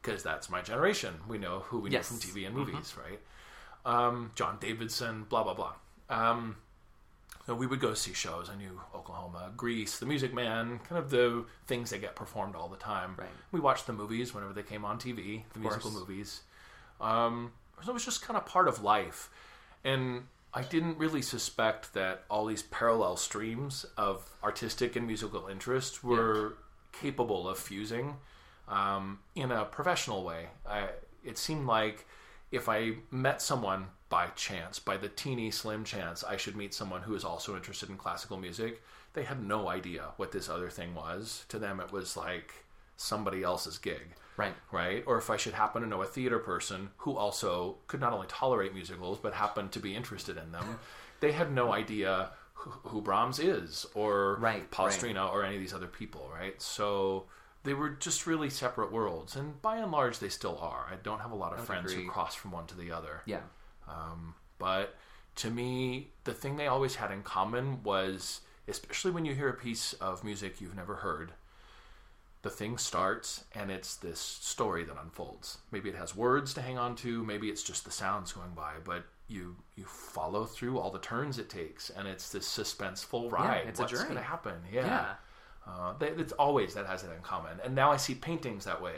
Because 0.00 0.22
that's 0.22 0.48
my 0.48 0.62
generation. 0.62 1.20
We 1.28 1.36
know 1.36 1.58
who 1.66 1.80
we 1.80 1.90
Yes. 1.90 2.06
Mm-hmm. 2.06 2.14
know 2.14 2.20
from 2.22 2.30
TV 2.40 2.46
and 2.46 2.56
movies, 2.56 2.94
right? 2.96 3.20
Um, 3.84 4.30
John 4.34 4.56
Davidson, 4.60 5.24
blah 5.28 5.42
blah 5.44 5.52
blah. 5.52 5.74
Um, 6.08 6.56
so 7.48 7.54
we 7.54 7.66
would 7.66 7.80
go 7.80 7.94
see 7.94 8.12
shows. 8.12 8.50
I 8.52 8.56
knew 8.56 8.78
Oklahoma, 8.94 9.50
Grease, 9.56 9.98
The 9.98 10.04
Music 10.04 10.34
Man, 10.34 10.80
kind 10.86 10.98
of 11.02 11.08
the 11.08 11.46
things 11.66 11.88
that 11.88 12.02
get 12.02 12.14
performed 12.14 12.54
all 12.54 12.68
the 12.68 12.76
time. 12.76 13.14
Right. 13.16 13.26
We 13.52 13.58
watched 13.58 13.86
the 13.86 13.94
movies 13.94 14.34
whenever 14.34 14.52
they 14.52 14.62
came 14.62 14.84
on 14.84 14.98
TV, 14.98 15.44
the 15.54 15.60
musical 15.60 15.90
course. 15.90 15.94
movies. 16.06 16.40
Um, 17.00 17.52
so 17.82 17.88
it 17.88 17.94
was 17.94 18.04
just 18.04 18.20
kind 18.20 18.36
of 18.36 18.44
part 18.44 18.68
of 18.68 18.82
life. 18.82 19.30
And 19.82 20.24
I 20.52 20.60
didn't 20.60 20.98
really 20.98 21.22
suspect 21.22 21.94
that 21.94 22.24
all 22.28 22.44
these 22.44 22.64
parallel 22.64 23.16
streams 23.16 23.86
of 23.96 24.28
artistic 24.44 24.94
and 24.94 25.06
musical 25.06 25.48
interest 25.48 26.04
were 26.04 26.52
capable 26.92 27.48
of 27.48 27.56
fusing 27.56 28.16
um, 28.68 29.20
in 29.34 29.50
a 29.52 29.64
professional 29.64 30.22
way. 30.22 30.48
I, 30.68 30.88
it 31.24 31.38
seemed 31.38 31.66
like 31.66 32.06
if 32.52 32.68
I 32.68 32.96
met 33.10 33.40
someone 33.40 33.86
by 34.08 34.28
chance, 34.28 34.78
by 34.78 34.96
the 34.96 35.08
teeny 35.08 35.50
slim 35.50 35.84
chance 35.84 36.24
I 36.24 36.36
should 36.36 36.56
meet 36.56 36.74
someone 36.74 37.02
who 37.02 37.14
is 37.14 37.24
also 37.24 37.56
interested 37.56 37.88
in 37.90 37.96
classical 37.96 38.38
music, 38.38 38.82
they 39.12 39.24
had 39.24 39.42
no 39.42 39.68
idea 39.68 40.04
what 40.16 40.32
this 40.32 40.48
other 40.48 40.70
thing 40.70 40.94
was. 40.94 41.44
To 41.48 41.58
them, 41.58 41.80
it 41.80 41.92
was 41.92 42.16
like 42.16 42.52
somebody 42.96 43.42
else's 43.42 43.78
gig 43.78 44.14
Right. 44.36 44.54
right? 44.70 45.02
Or 45.06 45.18
if 45.18 45.30
I 45.30 45.36
should 45.36 45.54
happen 45.54 45.82
to 45.82 45.88
know 45.88 46.02
a 46.02 46.06
theater 46.06 46.38
person 46.38 46.90
who 46.98 47.16
also 47.16 47.78
could 47.88 48.00
not 48.00 48.12
only 48.12 48.28
tolerate 48.28 48.72
musicals 48.72 49.18
but 49.18 49.34
happened 49.34 49.72
to 49.72 49.80
be 49.80 49.94
interested 49.96 50.36
in 50.36 50.52
them, 50.52 50.78
they 51.20 51.32
had 51.32 51.52
no 51.52 51.72
idea 51.72 52.30
who, 52.54 52.70
who 52.88 53.02
Brahms 53.02 53.40
is 53.40 53.84
or 53.94 54.36
Right, 54.40 54.70
Palestrina 54.70 55.30
or 55.32 55.44
any 55.44 55.56
of 55.56 55.60
these 55.60 55.74
other 55.74 55.86
people, 55.88 56.30
right? 56.32 56.60
So 56.62 57.24
they 57.64 57.74
were 57.74 57.90
just 57.90 58.26
really 58.26 58.48
separate 58.48 58.92
worlds, 58.92 59.34
and 59.36 59.60
by 59.60 59.78
and 59.78 59.90
large, 59.90 60.20
they 60.20 60.28
still 60.28 60.58
are. 60.58 60.86
I 60.90 60.96
don't 61.02 61.20
have 61.20 61.32
a 61.32 61.36
lot 61.36 61.52
of 61.52 61.64
friends 61.64 61.90
agree. 61.92 62.04
who 62.04 62.10
cross 62.10 62.34
from 62.34 62.52
one 62.52 62.66
to 62.68 62.76
the 62.76 62.92
other. 62.92 63.22
Yeah. 63.26 63.40
Um, 63.88 64.34
but 64.58 64.96
to 65.36 65.50
me, 65.50 66.08
the 66.24 66.34
thing 66.34 66.56
they 66.56 66.66
always 66.66 66.96
had 66.96 67.10
in 67.10 67.22
common 67.22 67.82
was, 67.82 68.40
especially 68.66 69.10
when 69.10 69.24
you 69.24 69.34
hear 69.34 69.48
a 69.48 69.54
piece 69.54 69.92
of 69.94 70.24
music 70.24 70.60
you've 70.60 70.76
never 70.76 70.96
heard, 70.96 71.32
the 72.42 72.50
thing 72.50 72.78
starts 72.78 73.44
and 73.54 73.70
it's 73.70 73.96
this 73.96 74.20
story 74.20 74.84
that 74.84 74.96
unfolds. 75.02 75.58
Maybe 75.72 75.88
it 75.88 75.96
has 75.96 76.14
words 76.16 76.54
to 76.54 76.62
hang 76.62 76.78
on 76.78 76.94
to, 76.96 77.24
maybe 77.24 77.48
it's 77.48 77.62
just 77.62 77.84
the 77.84 77.90
sounds 77.90 78.32
going 78.32 78.52
by, 78.54 78.74
but 78.84 79.04
you 79.28 79.56
you 79.76 79.84
follow 79.84 80.44
through 80.46 80.78
all 80.78 80.90
the 80.90 80.98
turns 80.98 81.38
it 81.38 81.50
takes, 81.50 81.90
and 81.90 82.08
it's 82.08 82.30
this 82.30 82.48
suspenseful 82.48 83.30
ride. 83.30 83.66
it's 83.68 83.78
a 83.78 83.82
What's 83.82 84.02
going 84.04 84.16
to 84.16 84.22
happen? 84.22 84.54
Yeah. 84.72 84.86
Yeah. 84.86 85.14
Uh, 85.66 85.92
they, 85.98 86.08
it's 86.08 86.32
always 86.32 86.74
that 86.74 86.86
has 86.86 87.04
it 87.04 87.10
in 87.14 87.22
common. 87.22 87.58
And 87.62 87.74
now 87.74 87.92
I 87.92 87.98
see 87.98 88.14
paintings 88.14 88.64
that 88.64 88.80
way. 88.80 88.94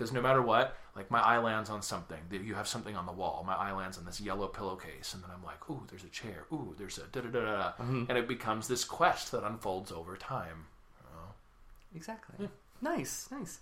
Because 0.00 0.12
no 0.14 0.22
matter 0.22 0.40
what, 0.40 0.78
like 0.96 1.10
my 1.10 1.20
eye 1.20 1.36
lands 1.36 1.68
on 1.68 1.82
something. 1.82 2.18
You 2.30 2.54
have 2.54 2.66
something 2.66 2.96
on 2.96 3.04
the 3.04 3.12
wall. 3.12 3.44
My 3.46 3.52
eye 3.54 3.72
lands 3.72 3.98
on 3.98 4.06
this 4.06 4.18
yellow 4.18 4.46
pillowcase, 4.48 5.12
and 5.12 5.22
then 5.22 5.28
I'm 5.30 5.44
like, 5.44 5.68
"Ooh, 5.68 5.82
there's 5.90 6.04
a 6.04 6.08
chair. 6.08 6.46
Ooh, 6.50 6.74
there's 6.78 6.96
a 6.96 7.02
da 7.12 7.20
da 7.20 7.28
da 7.28 7.40
da," 7.40 7.72
Mm-hmm. 7.72 8.04
and 8.08 8.16
it 8.16 8.26
becomes 8.26 8.66
this 8.66 8.82
quest 8.82 9.30
that 9.32 9.44
unfolds 9.44 9.92
over 9.92 10.16
time. 10.16 10.64
Exactly. 11.94 12.48
Nice, 12.80 13.28
nice. 13.30 13.58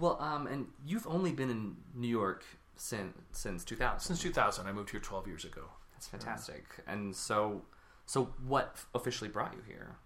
Well, 0.00 0.20
um, 0.20 0.46
and 0.48 0.66
you've 0.84 1.06
only 1.06 1.30
been 1.32 1.50
in 1.50 1.76
New 1.94 2.08
York 2.08 2.44
since 2.76 3.16
since 3.30 3.64
2000. 3.64 4.00
Since 4.00 4.20
2000, 4.22 4.66
I 4.66 4.72
moved 4.72 4.90
here 4.90 5.00
12 5.00 5.28
years 5.28 5.44
ago. 5.44 5.62
That's 5.92 6.08
fantastic. 6.08 6.64
And 6.88 7.14
so, 7.14 7.62
so 8.06 8.30
what 8.46 8.76
officially 8.94 9.30
brought 9.30 9.52
you 9.54 9.62
here? 9.66 9.96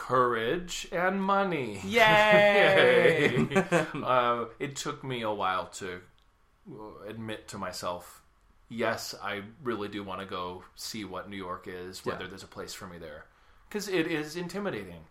Courage 0.00 0.88
and 0.92 1.22
money. 1.22 1.78
Yay! 1.84 3.46
uh, 4.02 4.46
it 4.58 4.74
took 4.74 5.04
me 5.04 5.20
a 5.20 5.30
while 5.30 5.66
to 5.74 6.00
admit 7.06 7.48
to 7.48 7.58
myself, 7.58 8.22
yes, 8.70 9.14
I 9.22 9.42
really 9.62 9.88
do 9.88 10.02
want 10.02 10.20
to 10.20 10.26
go 10.26 10.64
see 10.74 11.04
what 11.04 11.28
New 11.28 11.36
York 11.36 11.66
is, 11.68 12.04
whether 12.04 12.22
Yeah. 12.24 12.28
there's 12.30 12.42
a 12.42 12.46
place 12.48 12.72
for 12.72 12.86
me 12.86 12.96
there, 12.96 13.26
because 13.68 13.88
it 13.88 14.06
is 14.06 14.36
intimidating. 14.36 15.04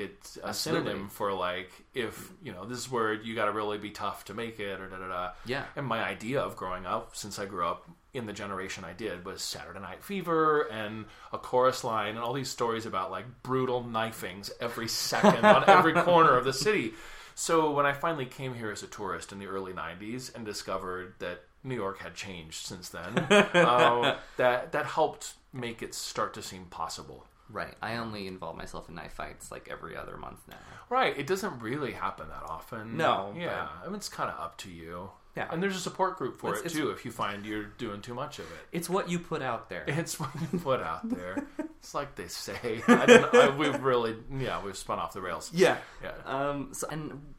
It's 0.00 0.36
a 0.38 0.48
Absolutely. 0.48 0.90
synonym 0.90 1.08
for 1.08 1.32
like 1.32 1.70
if 1.94 2.32
you 2.42 2.52
know 2.52 2.64
this 2.64 2.78
is 2.78 2.90
where 2.90 3.12
you 3.12 3.34
got 3.34 3.46
to 3.46 3.52
really 3.52 3.78
be 3.78 3.90
tough 3.90 4.24
to 4.26 4.34
make 4.34 4.58
it 4.60 4.80
or 4.80 4.88
da 4.88 4.98
da 4.98 5.08
da. 5.08 5.30
Yeah. 5.44 5.64
And 5.76 5.86
my 5.86 6.02
idea 6.02 6.40
of 6.40 6.56
growing 6.56 6.86
up, 6.86 7.14
since 7.16 7.38
I 7.38 7.46
grew 7.46 7.66
up 7.66 7.88
in 8.12 8.26
the 8.26 8.32
generation 8.32 8.84
I 8.84 8.92
did, 8.92 9.24
was 9.24 9.42
Saturday 9.42 9.80
Night 9.80 10.02
Fever 10.02 10.62
and 10.62 11.04
a 11.32 11.38
chorus 11.38 11.84
line 11.84 12.10
and 12.10 12.18
all 12.18 12.32
these 12.32 12.50
stories 12.50 12.86
about 12.86 13.10
like 13.10 13.42
brutal 13.42 13.84
knifings 13.84 14.50
every 14.60 14.88
second 14.88 15.44
on 15.44 15.64
every 15.68 15.92
corner 16.02 16.36
of 16.36 16.44
the 16.44 16.52
city. 16.52 16.94
So 17.34 17.70
when 17.70 17.86
I 17.86 17.92
finally 17.92 18.26
came 18.26 18.54
here 18.54 18.70
as 18.70 18.82
a 18.82 18.86
tourist 18.86 19.32
in 19.32 19.38
the 19.38 19.46
early 19.46 19.72
'90s 19.72 20.34
and 20.34 20.44
discovered 20.44 21.14
that 21.20 21.42
New 21.62 21.74
York 21.74 21.98
had 21.98 22.14
changed 22.14 22.66
since 22.66 22.88
then, 22.88 23.18
um, 23.54 24.16
that 24.36 24.72
that 24.72 24.86
helped 24.86 25.34
make 25.52 25.82
it 25.82 25.94
start 25.94 26.34
to 26.34 26.42
seem 26.42 26.64
possible. 26.66 27.26
Right. 27.52 27.74
I 27.82 27.96
only 27.96 28.26
involve 28.26 28.56
myself 28.56 28.88
in 28.88 28.94
knife 28.94 29.12
fights 29.14 29.50
like 29.50 29.68
every 29.70 29.96
other 29.96 30.16
month 30.16 30.40
now. 30.48 30.56
Right. 30.88 31.16
It 31.18 31.26
doesn't 31.26 31.60
really 31.60 31.92
happen 31.92 32.28
that 32.28 32.48
often. 32.48 32.96
No, 32.96 33.32
Yeah. 33.36 33.68
I 33.82 33.86
mean, 33.86 33.96
it's 33.96 34.08
kind 34.08 34.30
of 34.30 34.38
up 34.40 34.56
to 34.58 34.70
you. 34.70 35.10
Yeah. 35.36 35.46
And 35.50 35.62
there's 35.62 35.76
a 35.76 35.80
support 35.80 36.18
group 36.18 36.40
for 36.40 36.48
It's- 36.48 36.62
it 36.62 36.66
it's- 36.66 36.76
too 36.80 36.90
if 36.90 37.04
you 37.04 37.12
find 37.12 37.46
you're 37.46 37.62
doing 37.64 38.00
too 38.02 38.14
much 38.14 38.38
of 38.40 38.46
it. 38.46 38.66
It's 38.72 38.90
what 38.90 39.08
you 39.08 39.18
put 39.18 39.42
out 39.42 39.68
there. 39.68 39.84
It's 39.88 40.18
what 40.18 40.30
you 40.40 40.58
put 40.58 40.80
out 40.80 41.08
there. 41.08 41.46
it's 41.78 41.94
like 41.94 42.16
they 42.16 42.26
say. 42.28 42.82
I 42.88 43.06
don't 43.06 43.32
know, 43.32 43.40
I, 43.40 43.48
we've 43.56 43.80
really, 43.82 44.16
yeah, 44.36 44.60
we've 44.62 44.76
spun 44.76 44.98
off 44.98 45.12
the 45.12 45.20
rails. 45.20 45.50
Yeah. 45.54 45.76
Yeah. 46.02 46.12
Um. 46.24 46.70
So, 46.72 46.88
and 46.90 47.34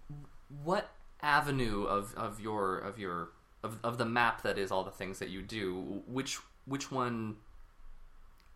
what 0.64 0.90
avenue 1.22 1.84
of 1.84 2.14
of 2.16 2.40
your 2.40 2.78
of 2.80 2.98
your 2.98 3.30
of 3.64 3.78
of 3.84 3.98
the 3.98 4.06
map 4.06 4.42
that 4.44 4.58
is 4.58 4.72
all 4.72 4.84
the 4.84 4.92
things 4.92 5.20
that 5.20 5.30
you 5.30 5.42
do? 5.42 6.02
Which 6.08 6.40
which 6.66 6.92
one 6.92 7.36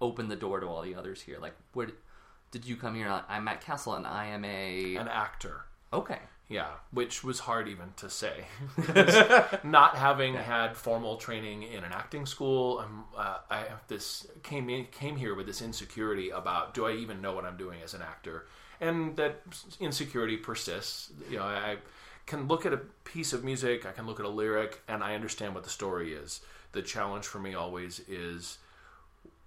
opened 0.05 0.29
the 0.31 0.35
door 0.35 0.59
to 0.59 0.67
all 0.67 0.81
the 0.81 0.95
others 0.95 1.21
here? 1.21 1.37
Like, 1.41 1.55
where 1.73 1.87
did, 1.87 1.95
did 2.51 2.65
you 2.65 2.75
come 2.75 2.95
here? 2.95 3.21
I'm 3.27 3.43
Matt 3.43 3.61
Castle, 3.61 3.93
and 3.95 4.05
I 4.07 4.27
am 4.27 4.45
a 4.45 4.95
An 4.95 5.07
actor. 5.07 5.65
okay. 5.91 6.19
Yeah, 6.47 6.67
which 6.91 7.23
was 7.23 7.39
hard 7.39 7.67
even 7.67 7.87
to 7.97 8.07
say. 8.07 8.45
Not 9.63 9.95
having 9.95 10.35
had 10.35 10.77
formal 10.77 11.17
training 11.17 11.63
in 11.63 11.83
an 11.83 11.91
acting 11.91 12.27
school, 12.27 12.83
um, 12.85 13.05
uh, 13.17 13.39
I 13.49 13.57
have 13.61 13.81
this 13.87 14.27
came 14.43 14.69
in, 14.69 14.85
came 14.91 15.15
here 15.15 15.33
with 15.33 15.47
this 15.47 15.63
insecurity 15.63 16.29
about 16.29 16.75
do 16.75 16.85
I 16.85 16.91
even 16.91 17.19
know 17.19 17.33
what 17.33 17.45
I'm 17.45 17.57
doing 17.57 17.79
as 17.83 17.95
an 17.95 18.03
actor, 18.03 18.45
and 18.79 19.15
that 19.17 19.41
insecurity 19.79 20.37
persists. 20.37 21.11
You 21.31 21.37
know, 21.37 21.45
I 21.45 21.77
can 22.27 22.47
look 22.47 22.63
at 22.63 22.73
a 22.73 22.81
piece 23.05 23.33
of 23.33 23.43
music, 23.43 23.87
I 23.87 23.91
can 23.91 24.05
look 24.05 24.19
at 24.19 24.25
a 24.27 24.29
lyric, 24.29 24.83
and 24.87 25.03
I 25.03 25.15
understand 25.15 25.55
what 25.55 25.63
the 25.63 25.71
story 25.71 26.13
is. 26.13 26.41
The 26.73 26.83
challenge 26.83 27.25
for 27.25 27.39
me 27.39 27.55
always 27.55 28.01
is 28.07 28.59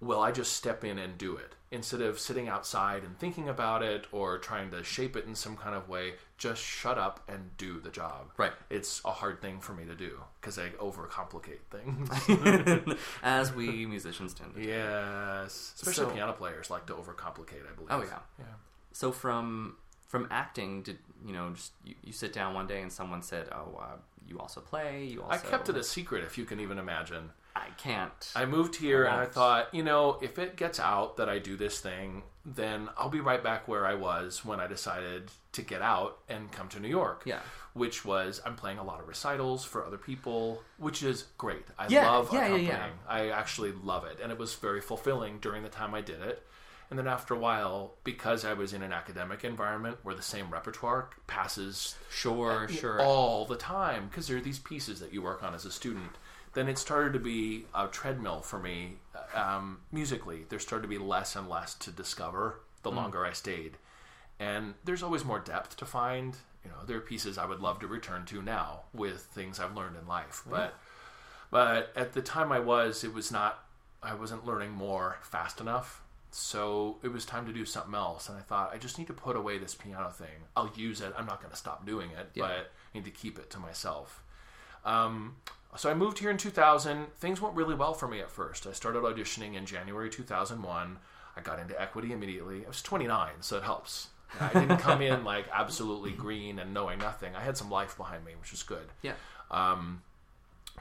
will 0.01 0.19
I 0.21 0.31
just 0.31 0.53
step 0.53 0.83
in 0.83 0.97
and 0.97 1.17
do 1.17 1.35
it 1.35 1.55
instead 1.71 2.01
of 2.01 2.17
sitting 2.19 2.47
outside 2.47 3.03
and 3.03 3.17
thinking 3.19 3.47
about 3.49 3.83
it 3.83 4.07
or 4.11 4.37
trying 4.39 4.71
to 4.71 4.83
shape 4.83 5.15
it 5.15 5.25
in 5.25 5.35
some 5.35 5.55
kind 5.57 5.75
of 5.75 5.89
way? 5.89 6.13
Just 6.37 6.61
shut 6.61 6.97
up 6.97 7.19
and 7.27 7.55
do 7.57 7.79
the 7.81 7.89
job. 7.89 8.31
Right. 8.37 8.53
It's 8.69 9.01
a 9.03 9.11
hard 9.11 9.41
thing 9.41 9.59
for 9.59 9.73
me 9.73 9.83
to 9.85 9.95
do 9.95 10.21
because 10.39 10.57
I 10.57 10.69
overcomplicate 10.69 11.59
things. 11.69 12.97
As 13.23 13.53
we 13.53 13.85
musicians 13.85 14.33
tend 14.33 14.53
to. 14.55 14.61
do. 14.61 14.67
yes, 14.67 15.73
especially 15.75 16.05
So- 16.05 16.11
piano 16.11 16.33
players 16.33 16.69
like 16.69 16.85
to 16.87 16.93
overcomplicate. 16.93 17.65
I 17.69 17.73
believe. 17.75 17.89
Oh, 17.89 18.01
yeah. 18.01 18.19
yeah. 18.39 18.45
So 18.93 19.11
from 19.11 19.75
from 20.07 20.27
acting, 20.31 20.81
did 20.81 20.97
you 21.25 21.33
know? 21.33 21.51
Just 21.53 21.73
you, 21.83 21.95
you 22.03 22.13
sit 22.13 22.33
down 22.33 22.53
one 22.53 22.67
day 22.67 22.81
and 22.81 22.91
someone 22.91 23.21
said, 23.21 23.47
"Oh, 23.51 23.77
uh, 23.79 23.97
you 24.27 24.39
also 24.39 24.61
play. 24.61 25.03
You 25.05 25.21
also." 25.21 25.35
I 25.35 25.49
kept 25.49 25.69
it 25.69 25.75
a 25.77 25.83
secret, 25.83 26.23
if 26.23 26.37
you 26.37 26.45
can 26.45 26.59
even 26.59 26.79
imagine. 26.79 27.31
I 27.55 27.67
can't. 27.77 28.31
I 28.35 28.45
moved 28.45 28.75
here 28.75 29.05
and 29.05 29.15
I 29.15 29.25
thought, 29.25 29.73
you 29.73 29.83
know, 29.83 30.17
if 30.21 30.39
it 30.39 30.55
gets 30.55 30.79
out 30.79 31.17
that 31.17 31.29
I 31.29 31.39
do 31.39 31.57
this 31.57 31.79
thing, 31.79 32.23
then 32.45 32.89
I'll 32.97 33.09
be 33.09 33.19
right 33.19 33.43
back 33.43 33.67
where 33.67 33.85
I 33.85 33.95
was 33.95 34.45
when 34.45 34.59
I 34.59 34.67
decided 34.67 35.29
to 35.53 35.61
get 35.61 35.81
out 35.81 36.19
and 36.29 36.51
come 36.51 36.69
to 36.69 36.79
New 36.79 36.87
York. 36.87 37.23
Yeah. 37.25 37.39
Which 37.73 38.05
was 38.05 38.41
I'm 38.45 38.55
playing 38.55 38.77
a 38.77 38.83
lot 38.83 38.99
of 38.99 39.07
recitals 39.07 39.63
for 39.65 39.85
other 39.85 39.97
people, 39.97 40.61
which 40.77 41.03
is 41.03 41.25
great. 41.37 41.65
I 41.77 41.87
Yeah, 41.87 42.09
love 42.09 42.29
yeah, 42.31 42.39
yeah, 42.39 42.45
accompanying. 42.45 42.67
yeah. 42.69 42.87
I 43.07 43.29
actually 43.29 43.71
love 43.71 44.05
it. 44.05 44.19
And 44.21 44.31
it 44.31 44.37
was 44.37 44.55
very 44.55 44.81
fulfilling 44.81 45.39
during 45.39 45.63
the 45.63 45.69
time 45.69 45.93
I 45.93 46.01
did 46.01 46.21
it. 46.21 46.45
And 46.89 46.97
then 46.97 47.07
after 47.07 47.35
a 47.35 47.37
while, 47.37 47.93
because 48.03 48.43
I 48.43 48.53
was 48.53 48.73
in 48.73 48.81
an 48.81 48.91
academic 48.91 49.43
environment 49.43 49.97
where 50.01 50.15
the 50.15 50.23
same 50.23 50.49
repertoire 50.49 51.09
passes 51.27 51.95
sure, 52.09 52.67
sure. 52.67 52.99
all 52.99 53.45
the 53.45 53.57
time 53.57 54.07
because 54.09 54.27
there 54.27 54.37
are 54.37 54.41
these 54.41 54.57
pieces 54.57 54.99
that 54.99 55.13
you 55.13 55.21
work 55.21 55.43
on 55.43 55.53
as 55.53 55.65
a 55.65 55.71
student. 55.71 56.17
Then 56.53 56.67
it 56.67 56.77
started 56.77 57.13
to 57.13 57.19
be 57.19 57.65
a 57.75 57.87
treadmill 57.87 58.41
for 58.41 58.59
me 58.59 58.93
um, 59.35 59.81
musically. 59.91 60.45
There 60.49 60.59
started 60.59 60.83
to 60.83 60.87
be 60.87 60.97
less 60.97 61.35
and 61.35 61.47
less 61.47 61.75
to 61.75 61.91
discover 61.91 62.61
the 62.81 62.91
longer 62.91 63.25
I 63.25 63.33
stayed, 63.33 63.77
and 64.39 64.73
there's 64.83 65.03
always 65.03 65.23
more 65.25 65.39
depth 65.39 65.77
to 65.77 65.85
find. 65.85 66.35
You 66.63 66.71
know, 66.71 66.77
there 66.85 66.97
are 66.97 67.01
pieces 67.01 67.37
I 67.37 67.45
would 67.45 67.59
love 67.61 67.79
to 67.79 67.87
return 67.87 68.25
to 68.27 68.41
now 68.41 68.81
with 68.93 69.21
things 69.33 69.59
I've 69.59 69.75
learned 69.75 69.95
in 69.97 70.07
life, 70.07 70.43
but 70.49 70.73
but 71.51 71.91
at 71.95 72.13
the 72.13 72.21
time 72.21 72.51
I 72.51 72.59
was, 72.59 73.03
it 73.03 73.13
was 73.13 73.31
not. 73.31 73.63
I 74.01 74.13
wasn't 74.15 74.45
learning 74.45 74.71
more 74.71 75.17
fast 75.21 75.59
enough. 75.61 76.01
So 76.31 76.97
it 77.03 77.07
was 77.11 77.25
time 77.25 77.45
to 77.47 77.53
do 77.53 77.65
something 77.65 77.95
else, 77.95 78.29
and 78.29 78.37
I 78.37 78.41
thought 78.41 78.71
I 78.73 78.77
just 78.77 78.97
need 78.99 79.07
to 79.07 79.13
put 79.13 79.35
away 79.35 79.57
this 79.57 79.73
piano 79.75 80.09
thing. 80.09 80.45
I'll 80.55 80.71
use 80.75 81.01
it. 81.01 81.11
I'm 81.17 81.25
not 81.25 81.39
going 81.41 81.49
to 81.51 81.57
stop 81.57 81.85
doing 81.87 82.11
it, 82.11 82.29
Yeah. 82.35 82.43
but 82.43 82.51
I 82.51 82.63
need 82.93 83.05
to 83.05 83.11
keep 83.11 83.39
it 83.39 83.49
to 83.51 83.59
myself. 83.59 84.23
Um, 84.85 85.37
so 85.77 85.89
I 85.89 85.93
moved 85.93 86.19
here 86.19 86.31
in 86.31 86.37
2000. 86.37 87.07
Things 87.17 87.41
went 87.41 87.55
really 87.55 87.75
well 87.75 87.93
for 87.93 88.07
me 88.07 88.19
at 88.19 88.31
first. 88.31 88.65
I 88.65 88.71
started 88.73 89.03
auditioning 89.03 89.55
in 89.55 89.65
January 89.65 90.09
2001. 90.09 90.97
I 91.37 91.41
got 91.41 91.59
into 91.59 91.79
equity 91.79 92.11
immediately. 92.11 92.65
I 92.65 92.67
was 92.67 92.81
29, 92.81 93.29
so 93.41 93.57
it 93.57 93.63
helps. 93.63 94.07
I 94.39 94.53
didn't 94.53 94.77
come 94.77 95.01
in 95.01 95.23
like 95.23 95.45
absolutely 95.53 96.11
green 96.11 96.59
and 96.59 96.73
knowing 96.73 96.99
nothing. 96.99 97.35
I 97.35 97.41
had 97.41 97.57
some 97.57 97.69
life 97.69 97.97
behind 97.97 98.25
me, 98.25 98.33
which 98.39 98.51
was 98.51 98.63
good. 98.63 98.87
yeah. 99.01 99.13
Um, 99.51 100.03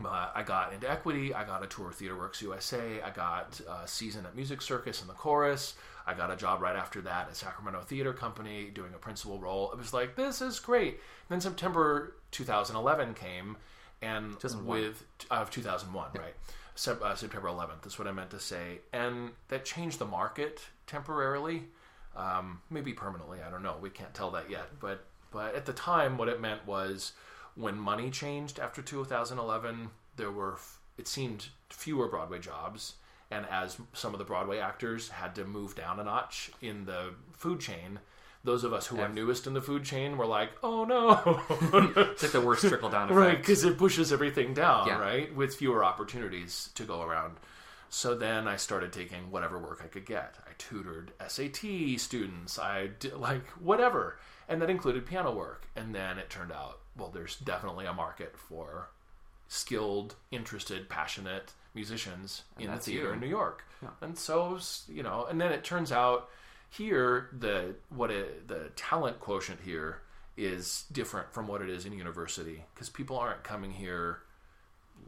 but 0.01 0.33
I 0.35 0.43
got 0.45 0.73
into 0.73 0.89
equity. 0.89 1.35
I 1.35 1.45
got 1.45 1.65
a 1.65 1.67
tour 1.67 1.89
of 1.89 1.99
TheaterWorks 1.99 2.41
USA. 2.43 3.01
I 3.03 3.11
got 3.11 3.61
a 3.69 3.89
season 3.89 4.27
at 4.27 4.37
Music 4.37 4.63
Circus 4.63 5.03
in 5.03 5.09
the 5.09 5.15
chorus. 5.15 5.75
I 6.07 6.15
got 6.15 6.31
a 6.31 6.37
job 6.37 6.63
right 6.63 6.77
after 6.77 7.01
that 7.03 7.29
at 7.29 7.37
Sacramento 7.37 7.81
Theater 7.83 8.13
Company 8.13 8.71
doing 8.73 8.95
a 8.95 8.99
principal 8.99 9.39
role. 9.39 9.73
It 9.73 9.79
was 9.79 9.93
like, 9.93 10.15
this 10.15 10.41
is 10.41 10.61
great. 10.61 10.93
And 10.95 11.01
then 11.31 11.41
September 11.41 12.15
2011 12.31 13.15
came, 13.15 13.57
and 14.03 14.39
2001. 14.41 14.67
with 14.67 15.05
of 15.31 15.51
2001, 15.51 16.11
right? 16.15 16.35
Sep- 16.75 17.03
uh, 17.03 17.15
September 17.15 17.49
11th 17.49 17.87
is 17.87 17.99
what 17.99 18.07
I 18.07 18.13
meant 18.13 18.31
to 18.31 18.41
say, 18.41 18.79
and 18.93 19.31
that 19.49 19.65
changed 19.65 19.99
the 19.99 20.07
market 20.07 20.61
temporarily, 20.87 21.65
um, 22.17 22.61
maybe 22.71 22.93
permanently. 22.93 23.39
I 23.47 23.51
don't 23.51 23.63
know. 23.63 23.77
We 23.81 23.91
can't 23.91 24.15
tell 24.15 24.31
that 24.33 24.49
yet. 24.51 24.79
But 24.81 25.05
but 25.31 25.55
at 25.55 25.67
the 25.67 25.73
time, 25.73 26.17
what 26.17 26.29
it 26.29 26.41
meant 26.41 26.67
was 26.67 27.13
when 27.55 27.79
money 27.79 28.11
changed 28.11 28.59
after 28.59 28.81
2011, 28.81 29.91
there 30.17 30.31
were 30.31 30.55
f- 30.55 30.79
it 30.97 31.07
seemed 31.09 31.49
fewer 31.69 32.09
Broadway 32.09 32.39
jobs, 32.39 32.95
and 33.31 33.45
as 33.51 33.77
some 33.93 34.15
of 34.15 34.19
the 34.19 34.25
Broadway 34.25 34.59
actors 34.59 35.09
had 35.09 35.35
to 35.35 35.45
move 35.45 35.75
down 35.75 35.99
a 36.01 36.05
notch 36.05 36.51
in 36.63 36.85
the 36.87 37.15
food 37.33 37.61
chain. 37.61 37.99
Those 38.49 38.65
of 38.65 38.73
us 38.73 38.87
who 38.87 38.99
are 38.99 39.11
newest 39.11 39.47
in 39.47 39.53
the 39.53 39.61
food 39.61 39.85
chain 39.85 40.17
were 40.17 40.25
like, 40.25 40.51
"Oh 40.63 40.85
no!" 40.85 41.43
It's 42.13 42.23
like 42.23 42.33
the 42.33 42.41
worst 42.41 42.67
trickle 42.67 42.89
down 42.89 43.05
effect. 43.11 43.17
right 43.19 43.37
because 43.37 43.63
it 43.63 43.77
pushes 43.77 44.11
everything 44.11 44.55
down 44.55 44.87
Yeah. 44.89 44.99
right 44.99 45.35
with 45.35 45.55
fewer 45.55 45.85
opportunities 45.85 46.71
to 46.77 46.85
go 46.85 47.03
around 47.03 47.37
so 47.91 48.15
then 48.15 48.47
i 48.49 48.57
started 48.57 48.91
taking 48.93 49.31
whatever 49.31 49.59
work 49.59 49.81
i 49.85 49.87
could 49.87 50.05
get 50.07 50.37
i 50.47 50.53
tutored 50.59 51.11
sat 51.27 51.57
students 51.99 52.59
i 52.59 52.89
did 53.01 53.15
like 53.15 53.47
whatever 53.71 54.19
and 54.49 54.61
that 54.63 54.69
included 54.71 55.05
piano 55.07 55.31
work 55.35 55.67
and 55.77 55.95
then 55.95 56.19
it 56.19 56.29
turned 56.31 56.53
out 56.53 56.81
well 56.99 57.11
there's 57.11 57.37
definitely 57.37 57.85
a 57.87 57.93
market 57.93 58.35
for 58.37 58.89
skilled 59.49 60.15
interested 60.31 60.89
passionate 60.89 61.53
musicians 61.75 62.43
in 62.59 62.71
the 62.71 62.77
theater 62.79 63.09
you. 63.09 63.13
in 63.13 63.21
new 63.21 63.27
york 63.41 63.65
Yeah. 63.83 63.89
and 64.03 64.17
so 64.19 64.59
you 64.89 65.03
know 65.03 65.27
and 65.29 65.41
then 65.41 65.53
it 65.53 65.65
turns 65.65 65.91
out 65.93 66.29
here 66.71 67.31
the 67.39 67.75
what 67.89 68.11
the 68.47 68.71
talent 68.77 69.21
quotient 69.21 69.61
here 69.65 70.01
is 70.37 70.85
different 70.93 71.33
from 71.33 71.47
what 71.49 71.61
it 71.61 71.69
is 71.69 71.85
in 71.87 71.93
university 71.93 72.65
because 72.75 72.89
people 72.89 73.19
aren't 73.19 73.43
coming 73.43 73.73
here 73.73 74.19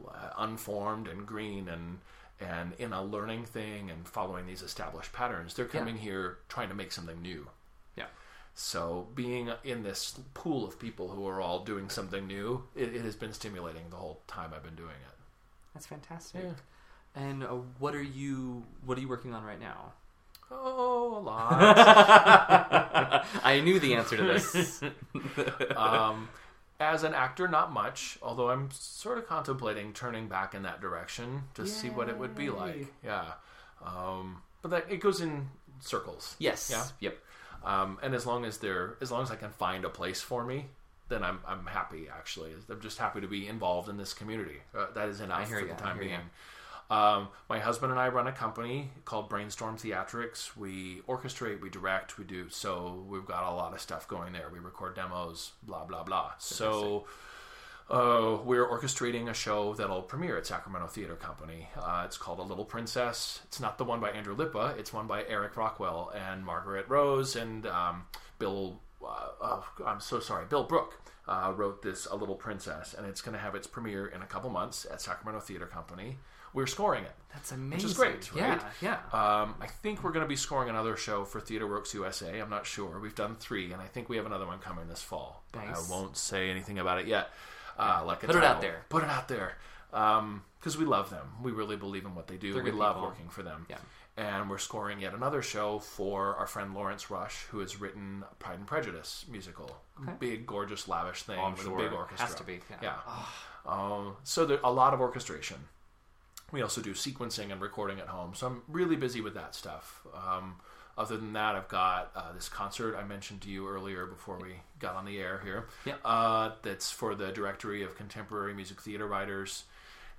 uh, 0.07 0.29
unformed 0.37 1.07
and 1.07 1.25
green 1.25 1.69
and 1.69 1.99
and 2.39 2.73
in 2.79 2.91
a 2.91 3.03
learning 3.03 3.45
thing 3.45 3.89
and 3.91 4.07
following 4.07 4.47
these 4.47 4.61
established 4.61 5.13
patterns 5.13 5.53
they're 5.53 5.65
coming 5.65 5.97
here 5.97 6.39
trying 6.49 6.69
to 6.69 6.75
make 6.75 6.91
something 6.91 7.21
new 7.21 7.47
Yeah. 7.95 8.05
So 8.53 9.07
being 9.15 9.49
in 9.63 9.83
this 9.83 10.19
pool 10.33 10.65
of 10.65 10.77
people 10.79 11.09
who 11.09 11.25
are 11.27 11.39
all 11.39 11.63
doing 11.63 11.89
something 11.89 12.27
new, 12.27 12.63
it, 12.75 12.93
it 12.93 13.01
has 13.03 13.15
been 13.15 13.31
stimulating 13.33 13.83
the 13.89 13.95
whole 13.95 14.21
time 14.27 14.51
I've 14.53 14.63
been 14.63 14.75
doing 14.75 14.89
it. 14.89 15.15
That's 15.73 15.85
fantastic. 15.85 16.41
Yeah. 16.43 16.51
And 17.15 17.43
uh, 17.43 17.47
what 17.79 17.95
are 17.95 18.01
you 18.01 18.63
what 18.85 18.97
are 18.97 19.01
you 19.01 19.07
working 19.07 19.33
on 19.33 19.43
right 19.43 19.59
now? 19.59 19.93
Oh, 20.51 21.17
a 21.17 21.19
lot. 21.19 21.57
I 23.43 23.61
knew 23.63 23.79
the 23.79 23.95
answer 23.95 24.17
to 24.17 24.23
this. 24.23 24.81
um, 25.77 26.27
as 26.79 27.03
an 27.03 27.13
actor, 27.13 27.47
not 27.47 27.71
much. 27.71 28.17
Although 28.21 28.49
I'm 28.49 28.69
sort 28.71 29.17
of 29.17 29.27
contemplating 29.27 29.93
turning 29.93 30.27
back 30.27 30.53
in 30.53 30.63
that 30.63 30.81
direction 30.81 31.43
to 31.53 31.65
see 31.65 31.89
what 31.89 32.09
it 32.09 32.17
would 32.17 32.35
be 32.35 32.49
like. 32.49 32.87
Yeah, 33.03 33.23
um, 33.85 34.41
but 34.61 34.71
that 34.71 34.85
it 34.89 34.97
goes 34.97 35.21
in 35.21 35.47
circles. 35.79 36.35
yes. 36.39 36.69
Yeah. 36.69 36.83
Yep. 36.99 37.17
Um, 37.63 37.99
and 38.01 38.15
as 38.15 38.25
long 38.25 38.43
as 38.43 38.57
they're, 38.57 38.95
as 39.01 39.11
long 39.11 39.21
as 39.21 39.29
I 39.31 39.35
can 39.35 39.51
find 39.51 39.85
a 39.85 39.89
place 39.89 40.19
for 40.21 40.43
me, 40.43 40.65
then 41.09 41.23
I'm 41.23 41.39
I'm 41.47 41.67
happy. 41.67 42.07
Actually, 42.11 42.51
I'm 42.69 42.81
just 42.81 42.97
happy 42.97 43.21
to 43.21 43.27
be 43.27 43.47
involved 43.47 43.87
in 43.87 43.97
this 43.97 44.13
community. 44.13 44.57
Uh, 44.75 44.87
that 44.95 45.09
is 45.09 45.21
enough 45.21 45.47
hear 45.47 45.59
for 45.59 45.65
the 45.67 45.73
time 45.75 45.99
being. 45.99 46.11
ya. 46.11 46.17
Um, 46.91 47.29
my 47.49 47.57
husband 47.57 47.93
and 47.93 47.99
I 47.99 48.09
run 48.09 48.27
a 48.27 48.33
company 48.33 48.89
called 49.05 49.29
Brainstorm 49.29 49.77
Theatrics. 49.77 50.57
We 50.57 51.01
orchestrate, 51.07 51.61
we 51.61 51.69
direct, 51.69 52.17
we 52.17 52.25
do. 52.25 52.49
So 52.49 53.05
we've 53.07 53.25
got 53.25 53.49
a 53.49 53.55
lot 53.55 53.73
of 53.73 53.79
stuff 53.79 54.09
going 54.09 54.33
there. 54.33 54.49
We 54.51 54.59
record 54.59 54.95
demos, 54.95 55.53
blah 55.63 55.85
blah 55.85 56.03
blah. 56.03 56.33
So. 56.37 57.05
Uh, 57.89 58.37
we're 58.45 58.65
orchestrating 58.65 59.29
a 59.29 59.33
show 59.33 59.73
that'll 59.73 60.03
premiere 60.03 60.37
at 60.37 60.47
Sacramento 60.47 60.87
Theater 60.87 61.15
Company. 61.15 61.67
Uh, 61.75 62.03
it's 62.05 62.17
called 62.17 62.39
A 62.39 62.43
Little 62.43 62.63
Princess. 62.63 63.41
It's 63.43 63.59
not 63.59 63.77
the 63.77 63.83
one 63.83 63.99
by 63.99 64.11
Andrew 64.11 64.33
Lippa. 64.33 64.77
It's 64.79 64.93
one 64.93 65.07
by 65.07 65.25
Eric 65.27 65.57
Rockwell 65.57 66.09
and 66.15 66.45
Margaret 66.45 66.87
Rose 66.87 67.35
and 67.35 67.67
um, 67.67 68.05
Bill. 68.39 68.79
Uh, 69.03 69.27
oh, 69.41 69.67
I'm 69.85 69.99
so 69.99 70.21
sorry, 70.21 70.45
Bill 70.45 70.63
Brook 70.63 71.01
uh, 71.27 71.51
wrote 71.53 71.81
this 71.81 72.05
A 72.05 72.15
Little 72.15 72.35
Princess, 72.35 72.95
and 72.97 73.05
it's 73.05 73.19
going 73.19 73.33
to 73.33 73.41
have 73.41 73.55
its 73.55 73.67
premiere 73.67 74.07
in 74.07 74.21
a 74.21 74.25
couple 74.25 74.49
months 74.49 74.85
at 74.89 75.01
Sacramento 75.01 75.41
Theater 75.41 75.65
Company. 75.65 76.17
We're 76.53 76.67
scoring 76.67 77.03
it. 77.03 77.11
That's 77.33 77.51
amazing. 77.53 77.77
Which 77.77 77.83
is 77.85 77.93
great, 77.93 78.29
Yeah. 78.35 78.49
right? 78.49 78.61
Yeah. 78.81 78.97
Um, 79.13 79.55
I 79.61 79.67
think 79.67 80.03
we're 80.03 80.11
going 80.11 80.25
to 80.25 80.29
be 80.29 80.35
scoring 80.35 80.69
another 80.69 80.97
show 80.97 81.23
for 81.23 81.39
Theater 81.39 81.65
Works 81.65 81.93
USA. 81.93 82.39
I'm 82.39 82.49
not 82.49 82.65
sure. 82.65 82.99
We've 82.99 83.15
done 83.15 83.35
three, 83.35 83.71
and 83.71 83.81
I 83.81 83.85
think 83.85 84.09
we 84.09 84.17
have 84.17 84.25
another 84.25 84.45
one 84.45 84.59
coming 84.59 84.87
this 84.89 85.01
fall. 85.01 85.43
But 85.53 85.65
Nice. 85.65 85.89
I 85.89 85.91
won't 85.93 86.17
say 86.17 86.49
anything 86.49 86.77
about 86.79 86.99
it 86.99 87.07
yet. 87.07 87.29
Uh, 87.79 88.03
like 88.05 88.19
Put 88.19 88.35
it 88.35 88.43
out 88.43 88.59
there. 88.59 88.81
Put 88.89 89.03
it 89.03 89.09
out 89.09 89.27
there. 89.29 89.55
Because 89.91 90.77
we 90.77 90.85
love 90.85 91.09
them. 91.09 91.25
We 91.41 91.51
really 91.51 91.77
believe 91.77 92.05
in 92.05 92.15
what 92.15 92.27
they 92.27 92.37
do. 92.37 92.53
They're 92.53 92.63
we 92.63 92.71
love 92.71 92.95
people. 92.95 93.07
working 93.09 93.29
for 93.29 93.43
them. 93.43 93.65
Yeah. 93.69 93.77
And 94.17 94.49
we're 94.49 94.57
scoring 94.57 94.99
yet 94.99 95.13
another 95.13 95.41
show 95.41 95.79
for 95.79 96.35
our 96.35 96.45
friend 96.47 96.73
Lawrence 96.73 97.09
Rush, 97.09 97.43
who 97.49 97.59
has 97.59 97.79
written 97.79 98.25
Pride 98.39 98.59
and 98.59 98.67
Prejudice 98.67 99.25
musical. 99.31 99.71
Okay. 100.03 100.11
Big, 100.19 100.45
gorgeous, 100.45 100.87
lavish 100.89 101.23
thing 101.23 101.39
Oh, 101.39 101.51
with 101.51 101.61
sure. 101.61 101.79
a 101.79 101.81
big 101.83 101.93
orchestra. 101.93 102.25
Has 102.27 102.35
to 102.35 102.43
be, 102.43 102.59
yeah. 102.69 102.77
Yeah. 102.83 102.95
Um, 103.65 104.17
so 104.23 104.45
there 104.45 104.59
a 104.65 104.71
lot 104.71 104.93
of 104.93 104.99
orchestration. 104.99 105.57
We 106.51 106.61
also 106.61 106.81
do 106.81 106.93
sequencing 106.93 107.51
and 107.51 107.61
recording 107.61 107.99
at 107.99 108.07
home. 108.07 108.33
So 108.35 108.47
I'm 108.47 108.61
really 108.67 108.95
busy 108.95 109.21
with 109.21 109.33
that 109.35 109.55
stuff. 109.55 110.01
Um, 110.13 110.55
other 110.97 111.17
than 111.17 111.33
that, 111.33 111.55
I've 111.55 111.69
got 111.69 112.11
uh, 112.15 112.33
this 112.33 112.49
concert 112.49 112.95
I 112.97 113.03
mentioned 113.03 113.41
to 113.41 113.49
you 113.49 113.67
earlier 113.67 114.05
before 114.05 114.37
we 114.37 114.55
got 114.79 114.95
on 114.95 115.05
the 115.05 115.19
air 115.19 115.41
here. 115.43 115.67
Yep. 115.85 115.99
Uh, 116.03 116.51
that's 116.61 116.91
for 116.91 117.15
the 117.15 117.31
Directory 117.31 117.83
of 117.83 117.95
Contemporary 117.95 118.53
Music 118.53 118.81
Theater 118.81 119.07
Writers. 119.07 119.63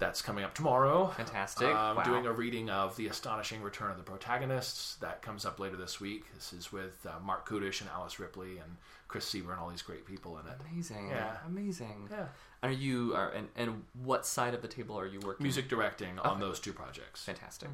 That's 0.02 0.20
coming 0.20 0.42
up 0.42 0.52
tomorrow. 0.52 1.12
Fantastic. 1.16 1.68
Um, 1.68 1.96
Wow. 1.96 2.02
Doing 2.02 2.26
a 2.26 2.32
reading 2.32 2.68
of 2.68 2.96
The 2.96 3.06
Astonishing 3.06 3.62
Return 3.62 3.92
of 3.92 3.98
the 3.98 4.02
Protagonists. 4.02 4.96
That 4.96 5.22
comes 5.22 5.46
up 5.46 5.60
later 5.60 5.76
this 5.76 6.00
week. 6.00 6.24
This 6.34 6.52
is 6.52 6.72
with 6.72 7.06
uh, 7.06 7.20
Marc 7.24 7.48
Kudisch 7.48 7.80
and 7.80 7.88
Alice 7.88 8.18
Ripley 8.18 8.58
and 8.58 8.78
Chris 9.06 9.32
Sieber 9.32 9.52
and 9.52 9.60
all 9.60 9.70
these 9.70 9.82
great 9.82 10.04
people 10.04 10.38
in 10.38 10.46
it. 10.48 10.58
Amazing. 10.72 11.10
Yeah. 11.10 11.36
Amazing. 11.46 12.08
Yeah. 12.10 12.26
Are 12.64 12.72
you 12.72 13.14
are 13.14 13.30
and, 13.30 13.46
and 13.54 13.84
what 14.02 14.26
side 14.26 14.54
of 14.54 14.62
the 14.62 14.66
table 14.66 14.98
are 14.98 15.06
you 15.06 15.20
working? 15.20 15.44
Music 15.44 15.68
directing 15.68 16.18
on 16.18 16.40
those 16.40 16.58
two 16.58 16.72
projects. 16.72 17.22
Fantastic. 17.22 17.68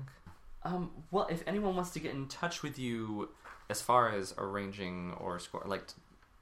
Um, 0.65 0.91
well, 1.11 1.29
if 1.31 1.43
anyone 1.47 1.77
wants 1.77 1.93
to 1.93 1.99
get 1.99 2.13
in 2.13 2.29
touch 2.29 2.63
with 2.63 2.79
you, 2.79 3.31
as 3.71 3.81
far 3.81 4.11
as 4.11 4.35
arranging 4.37 5.15
or 5.19 5.39
score, 5.39 5.63
like 5.65 5.85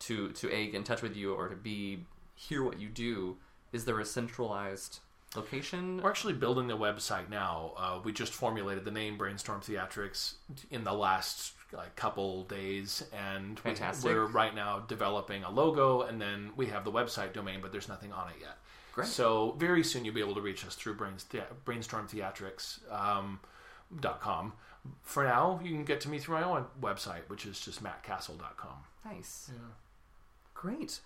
to 0.01 0.33
to 0.33 0.53
a 0.53 0.67
get 0.67 0.75
in 0.75 0.83
touch 0.83 1.03
with 1.03 1.15
you 1.15 1.33
or 1.33 1.49
to 1.49 1.55
b 1.55 2.07
hear 2.35 2.65
what 2.65 2.81
you 2.81 2.89
do, 2.89 3.37
is 3.73 3.85
there 3.85 4.01
a 4.01 4.05
centralized 4.05 4.99
location? 5.37 6.01
We're 6.03 6.11
actually 6.11 6.35
building 6.35 6.67
the 6.69 6.77
website 6.77 7.29
now. 7.29 7.73
Uh, 7.77 8.01
we 8.03 8.13
just 8.13 8.33
formulated 8.33 8.85
the 8.85 8.91
name 8.91 9.17
Brainstorm 9.19 9.61
Theatrics 9.61 10.35
in 10.71 10.85
the 10.85 10.93
last 10.93 11.53
like 11.73 11.95
couple 11.97 12.45
days, 12.45 13.05
and 13.13 13.57
we- 13.59 13.71
Fantastic. 13.73 14.05
we're 14.11 14.27
right 14.27 14.55
now 14.55 14.81
developing 14.81 15.43
a 15.45 15.51
logo, 15.51 16.03
and 16.03 16.21
then 16.21 16.53
we 16.57 16.67
have 16.67 16.85
the 16.85 16.93
website 16.93 17.33
domain, 17.33 17.61
but 17.61 17.73
there's 17.73 17.89
nothing 17.89 18.13
on 18.13 18.29
it 18.29 18.37
yet. 18.41 18.59
Great. 18.93 19.09
So 19.09 19.55
very 19.59 19.83
soon 19.85 20.05
you'll 20.05 20.15
be 20.15 20.21
able 20.21 20.35
to 20.37 20.41
reach 20.41 20.65
us 20.65 20.75
through 20.75 20.95
Brains, 20.95 21.25
Thea- 21.25 21.47
Brainstorm 21.65 22.09
Theatrics. 22.09 22.81
Um, 22.93 23.41
dot 24.01 24.21
com. 24.21 24.53
For 25.03 25.25
now, 25.25 25.61
you 25.63 25.71
can 25.71 25.85
get 25.85 26.01
to 26.03 26.09
me 26.09 26.19
through 26.19 26.37
my 26.37 26.43
own 26.45 26.67
website, 26.81 27.29
which 27.29 27.45
is 27.47 27.61
just 27.61 27.83
mattcastle.com. 27.83 28.85
Nice. 29.05 29.51
Great. 30.55 31.01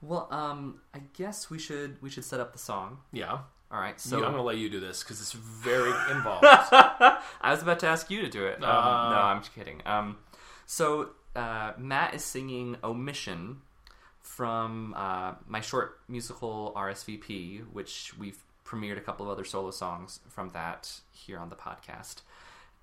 Well, 0.00 0.28
um, 0.30 0.80
I 0.92 1.00
guess 1.14 1.50
we 1.50 1.58
should 1.58 2.00
we 2.02 2.10
should 2.10 2.24
set 2.24 2.40
up 2.40 2.52
the 2.52 2.58
song. 2.58 2.98
Yeah. 3.12 3.40
All 3.70 3.80
right. 3.80 4.00
So 4.00 4.16
I'm 4.18 4.22
going 4.22 4.34
to 4.34 4.42
let 4.42 4.56
you 4.58 4.68
do 4.70 4.78
this 4.80 5.02
because 5.02 5.20
it's 5.20 5.32
very 5.32 5.90
involved. 6.10 6.44
I 6.46 7.18
was 7.50 7.62
about 7.62 7.80
to 7.80 7.86
ask 7.88 8.10
you 8.10 8.20
to 8.22 8.28
do 8.28 8.46
it. 8.46 8.62
Um, 8.62 8.68
Uh. 8.70 9.10
no, 9.10 9.16
I'm 9.20 9.40
just 9.40 9.54
kidding. 9.54 9.82
Um, 9.84 10.16
so 10.66 11.10
uh, 11.34 11.72
Matt 11.76 12.14
is 12.14 12.22
singing 12.24 12.76
"Omission" 12.84 13.62
from 14.20 14.94
uh, 14.96 15.32
my 15.46 15.60
short 15.60 16.00
musical 16.08 16.72
RSVP, 16.76 17.62
which 17.72 18.12
we've 18.18 18.38
premiered 18.64 18.96
a 18.96 19.00
couple 19.00 19.26
of 19.26 19.32
other 19.32 19.44
solo 19.44 19.70
songs 19.70 20.20
from 20.28 20.50
that 20.50 20.90
here 21.12 21.38
on 21.38 21.50
the 21.50 21.56
podcast. 21.56 22.22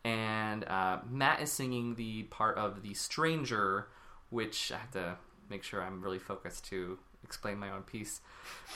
And 0.03 0.63
uh, 0.65 0.99
Matt 1.09 1.41
is 1.41 1.51
singing 1.51 1.95
the 1.95 2.23
part 2.23 2.57
of 2.57 2.81
the 2.83 2.93
stranger, 2.95 3.87
which 4.29 4.71
I 4.71 4.77
have 4.77 4.91
to 4.91 5.15
make 5.49 5.63
sure 5.63 5.81
I'm 5.81 6.01
really 6.01 6.19
focused 6.19 6.65
to 6.69 6.97
explain 7.23 7.57
my 7.59 7.71
own 7.71 7.83
piece. 7.83 8.19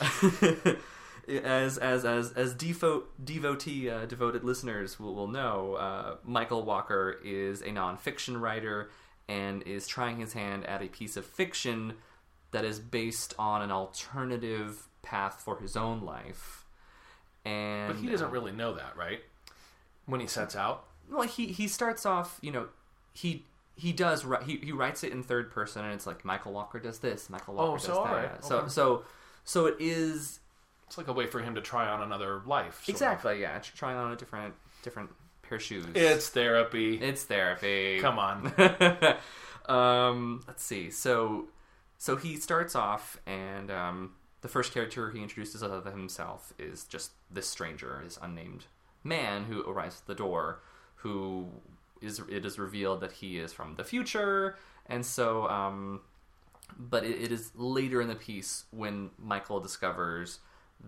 as 1.28 1.78
as 1.78 2.04
as 2.04 2.32
as 2.32 2.54
defo- 2.54 3.04
devotee 3.22 3.90
uh, 3.90 4.04
devoted 4.06 4.44
listeners 4.44 4.98
will, 5.00 5.14
will 5.14 5.28
know, 5.28 5.74
uh, 5.74 6.16
Michael 6.24 6.62
Walker 6.64 7.18
is 7.24 7.60
a 7.62 7.66
nonfiction 7.68 8.40
writer 8.40 8.90
and 9.28 9.62
is 9.64 9.86
trying 9.88 10.18
his 10.18 10.32
hand 10.34 10.64
at 10.66 10.82
a 10.82 10.86
piece 10.88 11.16
of 11.16 11.24
fiction 11.26 11.94
that 12.52 12.64
is 12.64 12.78
based 12.78 13.34
on 13.38 13.60
an 13.62 13.70
alternative 13.72 14.88
path 15.02 15.40
for 15.44 15.58
his 15.58 15.76
own 15.76 16.02
life. 16.02 16.64
And 17.44 17.92
but 17.92 18.00
he 18.00 18.08
doesn't 18.08 18.28
uh, 18.28 18.30
really 18.30 18.52
know 18.52 18.74
that, 18.74 18.96
right? 18.96 19.20
When 20.06 20.20
he 20.20 20.26
sets 20.26 20.54
out. 20.56 20.84
well, 21.10 21.22
he 21.26 21.46
he 21.48 21.66
starts 21.68 22.06
off, 22.06 22.38
you 22.40 22.50
know, 22.52 22.68
he 23.12 23.44
he 23.76 23.92
does 23.92 24.24
he 24.44 24.56
he 24.58 24.72
writes 24.72 25.02
it 25.04 25.12
in 25.12 25.22
third 25.22 25.50
person, 25.50 25.84
and 25.84 25.92
it's 25.94 26.06
like 26.06 26.24
Michael 26.24 26.52
Walker 26.52 26.78
does 26.78 27.00
this, 27.00 27.28
Michael 27.28 27.54
Walker 27.54 27.70
Oh, 27.72 27.74
does 27.76 27.84
so, 27.84 27.92
that. 27.94 27.98
alright, 28.00 28.44
So 28.44 28.68
so 28.68 29.02
so 29.44 29.66
it 29.66 29.76
is 29.80 30.38
It's 30.86 30.98
like 30.98 31.08
a 31.08 31.12
way 31.12 31.26
for 31.26 31.40
him 31.40 31.54
to 31.54 31.60
try 31.60 31.88
on 31.88 32.02
another 32.02 32.42
life. 32.46 32.84
sort 32.84 32.88
of. 32.88 32.94
exactly 32.94 33.40
yeah, 33.40 33.58
tr- 33.58 33.76
trying 33.76 33.96
on 33.96 34.12
a 34.12 34.16
different 34.16 34.54
different 34.82 35.10
pair 35.42 35.56
of 35.56 35.62
shoes. 35.62 35.84
It's 35.94 36.28
therapy. 36.28 36.96
it's 36.96 37.24
therapy. 37.24 37.98
Come 38.00 38.18
on. 38.18 38.52
um, 39.66 40.44
let's 40.46 40.62
see. 40.62 40.90
So 40.90 41.48
so 41.98 42.16
he 42.16 42.36
starts 42.36 42.74
off, 42.74 43.18
and 43.26 43.70
um, 43.70 44.12
the 44.42 44.48
first 44.48 44.72
character 44.72 45.10
he 45.10 45.22
introduces 45.22 45.62
of 45.62 45.84
himself 45.86 46.52
is 46.58 46.84
just 46.84 47.12
this 47.30 47.48
stranger, 47.48 48.00
this 48.04 48.18
unnamed 48.20 48.66
man 49.02 49.44
who 49.44 49.62
arrives 49.68 50.00
at 50.00 50.06
the 50.06 50.14
door, 50.14 50.60
who 50.96 51.48
is 52.00 52.20
it 52.30 52.44
is 52.44 52.58
revealed 52.58 53.00
that 53.00 53.12
he 53.12 53.38
is 53.38 53.52
from 53.52 53.74
the 53.76 53.84
future, 53.84 54.56
and 54.86 55.04
so 55.04 55.48
um, 55.48 56.00
but 56.78 57.04
it, 57.04 57.22
it 57.22 57.32
is 57.32 57.50
later 57.54 58.00
in 58.00 58.08
the 58.08 58.14
piece 58.14 58.64
when 58.70 59.10
Michael 59.18 59.60
discovers 59.60 60.40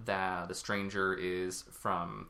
that 0.05 0.49
the 0.49 0.55
stranger 0.55 1.15
is 1.15 1.65
from 1.71 2.29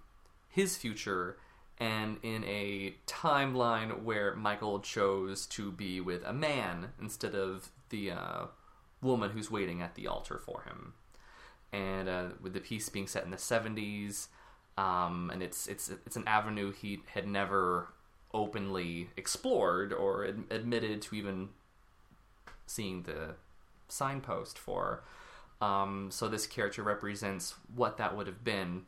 his 0.48 0.76
future 0.76 1.36
and 1.78 2.18
in 2.22 2.44
a 2.44 2.94
timeline 3.06 4.02
where 4.02 4.34
Michael 4.34 4.80
chose 4.80 5.46
to 5.46 5.70
be 5.70 6.00
with 6.00 6.24
a 6.24 6.32
man 6.32 6.88
instead 7.00 7.34
of 7.34 7.70
the 7.90 8.10
uh, 8.10 8.46
woman 9.00 9.30
who's 9.30 9.50
waiting 9.50 9.80
at 9.80 9.94
the 9.94 10.06
altar 10.06 10.38
for 10.38 10.62
him. 10.62 10.94
And 11.72 12.08
uh, 12.08 12.24
with 12.40 12.54
the 12.54 12.60
piece 12.60 12.88
being 12.88 13.06
set 13.06 13.24
in 13.24 13.30
the 13.30 13.36
70s, 13.36 14.28
um, 14.76 15.30
and 15.32 15.42
it's 15.42 15.66
it's 15.66 15.90
it's 16.06 16.16
an 16.16 16.26
avenue 16.26 16.72
he 16.72 17.00
had 17.12 17.26
never 17.26 17.88
openly 18.32 19.10
explored 19.16 19.92
or 19.92 20.24
ad- 20.24 20.44
admitted 20.50 21.02
to 21.02 21.16
even 21.16 21.48
seeing 22.66 23.02
the 23.02 23.34
signpost 23.88 24.58
for. 24.58 25.02
Um, 25.60 26.08
so 26.10 26.28
this 26.28 26.46
character 26.46 26.82
represents 26.82 27.54
what 27.74 27.96
that 27.98 28.16
would 28.16 28.26
have 28.28 28.44
been, 28.44 28.82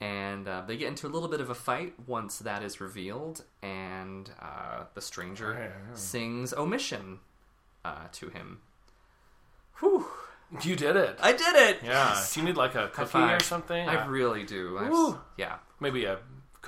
and 0.00 0.46
uh, 0.46 0.62
they 0.66 0.76
get 0.76 0.86
into 0.88 1.06
a 1.06 1.10
little 1.10 1.28
bit 1.28 1.40
of 1.40 1.50
a 1.50 1.54
fight 1.54 1.94
once 2.06 2.38
that 2.38 2.62
is 2.62 2.80
revealed, 2.80 3.42
and 3.62 4.30
uh, 4.40 4.84
the 4.94 5.00
stranger 5.00 5.50
Right, 5.50 5.62
yeah. 5.64 5.94
sings 5.94 6.54
"Omission," 6.54 7.18
uh, 7.84 8.06
to 8.12 8.28
him. 8.28 8.58
Whew. 9.80 10.06
You 10.62 10.76
did 10.76 10.96
it. 10.96 11.18
I 11.22 11.32
did 11.32 11.54
it. 11.56 11.78
yeah. 11.82 12.10
Yes. 12.14 12.32
Do 12.34 12.40
you 12.40 12.46
need 12.46 12.56
like 12.56 12.74
a 12.74 12.88
cookie 12.88 13.18
or 13.18 13.40
something? 13.40 13.86
I 13.88 14.06
really 14.06 14.44
do. 14.44 14.78
I 14.78 14.88
Woo. 14.88 15.18
yeah. 15.36 15.56
Maybe 15.78 16.04
a 16.06 16.18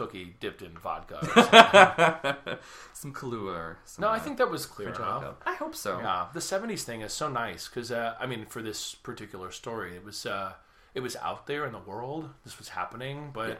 cookie 0.01 0.35
dipped 0.41 0.63
in 0.63 0.73
vodka. 0.79 1.19
or 1.23 2.59
some 2.93 3.13
Kahlua. 3.13 3.55
Or 3.55 3.79
some, 3.85 4.03
no, 4.03 4.09
I 4.09 4.19
think 4.19 4.39
that 4.39 4.51
was 4.51 4.67
clear 4.67 4.89
enough. 4.91 5.35
I 5.47 5.55
hope 5.55 5.75
so. 5.75 5.99
Yeah, 6.01 6.27
the 6.33 6.41
'70s 6.41 6.83
thing 6.83 7.01
is 7.03 7.13
so 7.13 7.29
nice 7.29 7.69
because 7.69 7.91
uh, 7.93 8.15
I 8.19 8.27
mean, 8.27 8.47
for 8.47 8.63
this 8.63 8.95
particular 8.95 9.51
story, 9.51 9.95
it 9.97 10.05
was 10.05 10.27
uh, 10.27 10.53
it 10.95 11.01
was 11.01 11.17
out 11.17 11.47
there 11.47 11.67
in 11.67 11.73
the 11.73 11.79
world. 11.93 12.31
This 12.45 12.59
was 12.59 12.69
happening, 12.71 13.31
but 13.33 13.49
Yeah. 13.51 13.57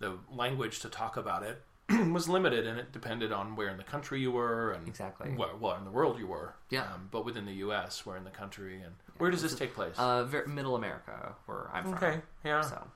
the 0.00 0.12
language 0.32 0.80
to 0.80 0.88
talk 0.88 1.16
about 1.16 1.42
it 1.42 1.62
was 2.12 2.28
limited, 2.28 2.66
and 2.66 2.78
it 2.78 2.92
depended 2.92 3.32
on 3.32 3.56
where 3.56 3.68
in 3.68 3.76
the 3.76 3.84
country 3.94 4.20
you 4.20 4.30
were 4.32 4.72
and 4.72 4.86
Exactly. 4.88 5.30
where, 5.30 5.54
well 5.58 5.76
in 5.76 5.84
the 5.84 5.90
world 5.90 6.18
you 6.18 6.26
were. 6.26 6.54
Yeah. 6.70 6.82
um, 6.82 7.08
but 7.10 7.24
within 7.24 7.46
the 7.46 7.54
U.S., 7.66 8.04
where 8.04 8.16
in 8.16 8.24
the 8.24 8.30
country, 8.42 8.82
and 8.82 8.94
where 9.18 9.30
does 9.30 9.42
this 9.42 9.54
take 9.54 9.74
place? 9.74 9.94
Uh, 9.96 10.24
ver- 10.24 10.46
middle 10.46 10.76
America, 10.76 11.34
where 11.46 11.70
I'm 11.72 11.84
from. 11.84 11.94
okay, 11.94 12.20
yeah, 12.44 12.60
So 12.60 12.86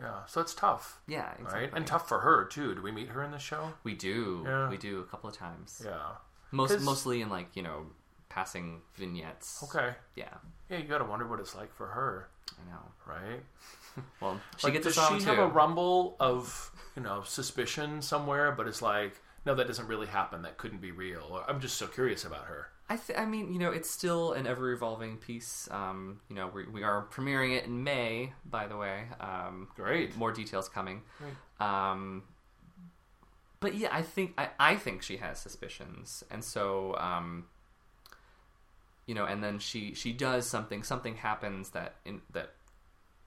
yeah. 0.00 0.24
So 0.26 0.40
it's 0.40 0.54
tough, 0.54 1.00
yeah, 1.06 1.32
exactly. 1.38 1.60
right? 1.62 1.70
And 1.74 1.86
tough 1.86 2.08
for 2.08 2.20
her 2.20 2.44
too. 2.44 2.74
Do 2.74 2.82
we 2.82 2.92
meet 2.92 3.08
her 3.08 3.22
in 3.22 3.30
the 3.30 3.38
show? 3.38 3.72
We 3.84 3.94
do. 3.94 4.42
Yeah. 4.46 4.68
We 4.68 4.76
do 4.76 5.00
a 5.00 5.04
couple 5.04 5.28
of 5.30 5.36
times. 5.36 5.82
Yeah. 5.84 6.12
Most 6.52 6.80
mostly 6.80 7.22
in 7.22 7.28
like 7.28 7.48
you 7.54 7.62
know 7.62 7.86
passing 8.28 8.80
vignettes. 8.96 9.62
Okay. 9.64 9.94
Yeah, 10.14 10.28
Yeah, 10.68 10.78
you 10.78 10.84
got 10.84 10.98
to 10.98 11.04
wonder 11.04 11.26
what 11.26 11.40
it's 11.40 11.54
like 11.54 11.72
for 11.74 11.86
her, 11.86 12.28
I 12.52 12.70
know. 12.70 12.82
right? 13.06 13.40
Well, 14.20 14.38
she 14.58 14.66
Like, 14.66 14.74
gets 14.74 14.86
a 14.88 14.92
does 14.92 15.08
she 15.08 15.18
too. 15.20 15.24
have 15.30 15.38
a 15.38 15.46
rumble 15.48 16.16
of 16.20 16.70
you 16.96 17.02
know 17.02 17.22
suspicion 17.24 18.02
somewhere? 18.02 18.52
But 18.52 18.68
it's 18.68 18.82
like, 18.82 19.14
no, 19.46 19.54
that 19.54 19.66
doesn't 19.66 19.86
really 19.86 20.06
happen. 20.06 20.42
That 20.42 20.58
couldn't 20.58 20.82
be 20.82 20.90
real. 20.92 21.22
Or, 21.30 21.48
I'm 21.48 21.60
just 21.60 21.78
so 21.78 21.86
curious 21.86 22.24
about 22.26 22.44
her. 22.44 22.68
I, 22.88 22.96
th- 22.96 23.18
I 23.18 23.24
mean, 23.24 23.52
you 23.52 23.58
know, 23.58 23.72
it's 23.72 23.90
still 23.90 24.32
an 24.32 24.46
ever 24.46 24.70
evolving 24.72 25.16
piece. 25.16 25.68
Um, 25.72 26.20
you 26.28 26.36
know, 26.36 26.50
we, 26.54 26.66
we 26.68 26.82
are 26.84 27.06
premiering 27.10 27.56
it 27.56 27.64
in 27.64 27.82
May, 27.82 28.32
by 28.44 28.68
the 28.68 28.76
way. 28.76 29.04
Um, 29.20 29.68
Great. 29.74 30.16
more 30.16 30.32
details 30.32 30.68
coming. 30.68 31.02
Great. 31.18 31.68
Um, 31.68 32.22
but 33.58 33.74
yeah, 33.74 33.88
I 33.90 34.02
think 34.02 34.34
I, 34.38 34.50
I 34.60 34.76
think 34.76 35.02
she 35.02 35.16
has 35.16 35.40
suspicions, 35.40 36.22
and 36.30 36.44
so 36.44 36.94
um, 36.98 37.46
you 39.06 39.14
know, 39.14 39.24
and 39.24 39.42
then 39.42 39.58
she 39.58 39.94
she 39.94 40.12
does 40.12 40.46
something. 40.46 40.82
Something 40.82 41.16
happens 41.16 41.70
that 41.70 41.96
in 42.04 42.20
that 42.32 42.50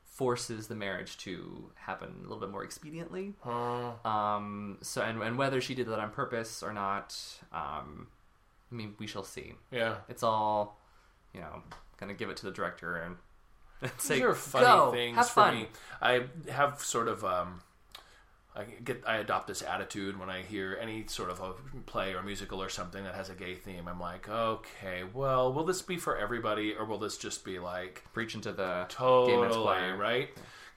forces 0.04 0.68
the 0.68 0.76
marriage 0.76 1.18
to 1.18 1.72
happen 1.76 2.14
a 2.20 2.22
little 2.24 2.40
bit 2.40 2.50
more 2.50 2.66
expediently. 2.66 3.34
Uh, 3.44 4.08
Um, 4.08 4.78
so 4.82 5.02
and 5.02 5.22
and 5.22 5.38
whether 5.38 5.60
she 5.62 5.74
did 5.76 5.88
that 5.88 6.00
on 6.00 6.12
purpose 6.12 6.62
or 6.62 6.74
not, 6.74 7.18
um, 7.52 8.08
I 8.72 8.76
mean, 8.76 8.96
we 9.00 9.08
shall 9.08 9.24
see. 9.24 9.54
yeah. 9.72 9.96
It's 10.08 10.24
all, 10.24 10.80
you 11.34 11.42
know, 11.42 11.64
gonna 12.00 12.14
give 12.14 12.30
it 12.30 12.38
to 12.38 12.46
the 12.46 12.52
director 12.52 12.96
and, 12.98 13.16
and 13.82 13.92
say, 13.98 14.16
These 14.16 14.24
are 14.24 14.34
funny 14.36 14.66
"Go, 14.66 14.92
things 14.92 15.16
have 15.18 15.28
for 15.28 15.34
fun." 15.34 15.56
me. 15.56 15.68
I 16.02 16.24
have 16.50 16.80
sort 16.82 17.08
of 17.08 17.24
um, 17.26 17.62
I 18.56 18.64
get 18.84 19.04
I 19.08 19.18
adopt 19.18 19.48
this 19.48 19.62
attitude 19.62 20.20
when 20.20 20.30
I 20.30 20.42
hear 20.42 20.78
any 20.82 21.06
sort 21.08 21.30
of 21.30 21.40
a 21.40 21.54
play 21.86 22.14
or 22.14 22.22
musical 22.24 22.62
or 22.62 22.70
something 22.70 23.04
that 23.04 23.16
has 23.16 23.30
a 23.30 23.34
gay 23.36 23.56
theme. 23.56 23.88
I'm 23.88 24.00
like, 24.00 24.28
okay, 24.28 25.04
well, 25.14 25.54
will 25.54 25.64
this 25.66 25.82
be 25.82 25.98
for 25.98 26.18
everybody 26.18 26.74
or 26.76 26.86
will 26.86 26.98
this 26.98 27.18
just 27.18 27.46
be 27.46 27.60
like 27.60 28.04
preaching 28.14 28.42
to 28.42 28.52
the 28.52 28.86
totally 28.90 29.50
choir. 29.64 29.96
right? 29.96 30.30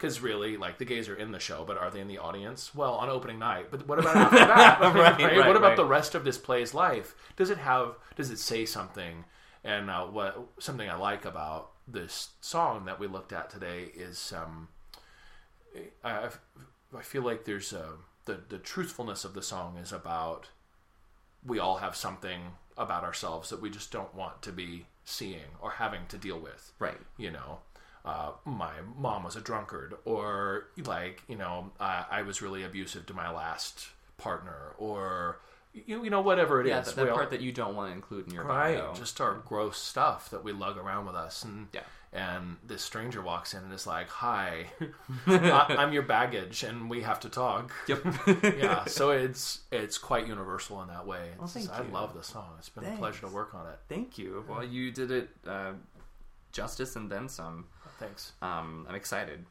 Because 0.02 0.20
really, 0.20 0.56
like 0.56 0.78
the 0.78 0.84
gays 0.84 1.08
are 1.08 1.14
in 1.14 1.30
the 1.30 1.38
show, 1.38 1.62
but 1.64 1.78
are 1.78 1.88
they 1.88 2.00
in 2.00 2.08
the 2.08 2.18
audience? 2.18 2.74
Well, 2.74 2.94
on 2.94 3.08
opening 3.08 3.38
night. 3.38 3.68
But 3.70 3.86
what 3.86 4.00
about 4.00 4.16
after 4.16 4.36
that? 4.36 4.80
Right, 4.82 5.22
right, 5.22 5.46
What 5.46 5.54
about 5.54 5.68
right. 5.68 5.76
the 5.76 5.84
rest 5.84 6.16
of 6.16 6.24
this 6.24 6.38
play's 6.38 6.74
life? 6.74 7.14
Does 7.36 7.50
it 7.50 7.58
have? 7.58 7.94
Does 8.16 8.28
it 8.28 8.40
say 8.40 8.66
something? 8.66 9.24
And 9.62 9.88
uh, 9.88 10.06
what 10.06 10.36
something 10.58 10.90
I 10.90 10.96
like 10.96 11.24
about 11.24 11.70
this 11.86 12.30
song 12.40 12.86
that 12.86 12.98
we 12.98 13.06
looked 13.06 13.32
at 13.32 13.48
today 13.48 13.92
is, 13.94 14.32
um, 14.36 14.66
I, 16.02 16.30
I 16.98 17.02
feel 17.02 17.22
like 17.22 17.44
there's 17.44 17.72
a 17.72 17.90
the 18.24 18.40
the 18.48 18.58
truthfulness 18.58 19.24
of 19.24 19.34
the 19.34 19.42
song 19.42 19.76
is 19.76 19.92
about 19.92 20.48
we 21.46 21.60
all 21.60 21.76
have 21.76 21.94
something 21.94 22.40
about 22.76 23.04
ourselves 23.04 23.50
that 23.50 23.62
we 23.62 23.70
just 23.70 23.92
don't 23.92 24.16
want 24.16 24.42
to 24.42 24.50
be 24.50 24.86
seeing 25.04 25.58
or 25.60 25.70
having 25.70 26.06
to 26.08 26.16
deal 26.16 26.40
with 26.40 26.72
right. 26.80 26.98
you 27.16 27.30
know 27.30 27.58
uh, 28.04 28.32
my 28.44 28.72
mom 28.98 29.22
was 29.24 29.36
a 29.36 29.40
drunkard 29.40 29.94
or 30.04 30.66
like 30.84 31.22
you 31.28 31.36
know 31.36 31.70
I, 31.78 32.04
I 32.10 32.22
was 32.22 32.42
really 32.42 32.64
abusive 32.64 33.06
to 33.06 33.14
my 33.14 33.30
last 33.30 33.88
partner 34.18 34.74
or 34.78 35.38
you, 35.72 36.04
you 36.04 36.10
know 36.10 36.20
whatever 36.20 36.60
it 36.60 36.66
is. 36.66 36.70
Yeah, 36.70 36.80
that, 36.82 36.94
that 36.96 37.04
We 37.04 37.10
all- 37.10 37.16
part 37.16 37.30
that 37.30 37.40
you 37.40 37.52
don't 37.52 37.74
want 37.76 37.90
to 37.90 37.94
include 37.94 38.26
in 38.28 38.34
your 38.34 38.44
right 38.44 38.76
bio. 38.78 38.92
just 38.94 39.20
our 39.20 39.34
gross 39.46 39.78
stuff 39.78 40.30
that 40.30 40.42
we 40.44 40.52
lug 40.52 40.76
around 40.78 41.06
with 41.06 41.14
us 41.14 41.44
and 41.44 41.68
Yeah. 41.72 41.80
and 42.12 42.56
this 42.66 42.82
stranger 42.82 43.22
walks 43.22 43.54
in 43.54 43.62
and 43.64 43.72
is 43.72 43.86
like 43.86 44.08
hi 44.08 44.66
I, 45.26 45.76
i'm 45.78 45.92
your 45.94 46.02
baggage 46.02 46.62
and 46.62 46.90
we 46.90 47.00
have 47.02 47.20
to 47.20 47.30
talk 47.30 47.72
Yep. 47.88 48.04
yeah 48.58 48.84
so 48.84 49.10
it's 49.12 49.60
it's 49.70 49.96
quite 49.96 50.26
universal 50.26 50.82
in 50.82 50.88
that 50.88 51.06
way 51.06 51.30
It's 51.42 51.52
thank 51.54 51.68
just- 51.68 51.80
i 51.80 51.82
love 51.84 52.12
the 52.14 52.22
song 52.22 52.50
it's 52.58 52.68
been 52.68 52.84
a 52.84 52.96
pleasure 52.98 53.20
to 53.26 53.28
work 53.32 53.54
on 53.54 53.66
it 53.66 53.78
Thank 53.88 54.18
you. 54.18 54.44
Well, 54.48 54.62
you 54.64 54.90
did 54.90 55.10
it 55.10 55.30
uh, 55.46 55.72
justice 56.52 56.96
and 56.96 57.10
then 57.10 57.28
some. 57.30 57.66
Thanks 58.02 58.32
Um, 58.42 58.86
I'm 58.88 58.94
excited 58.94 59.44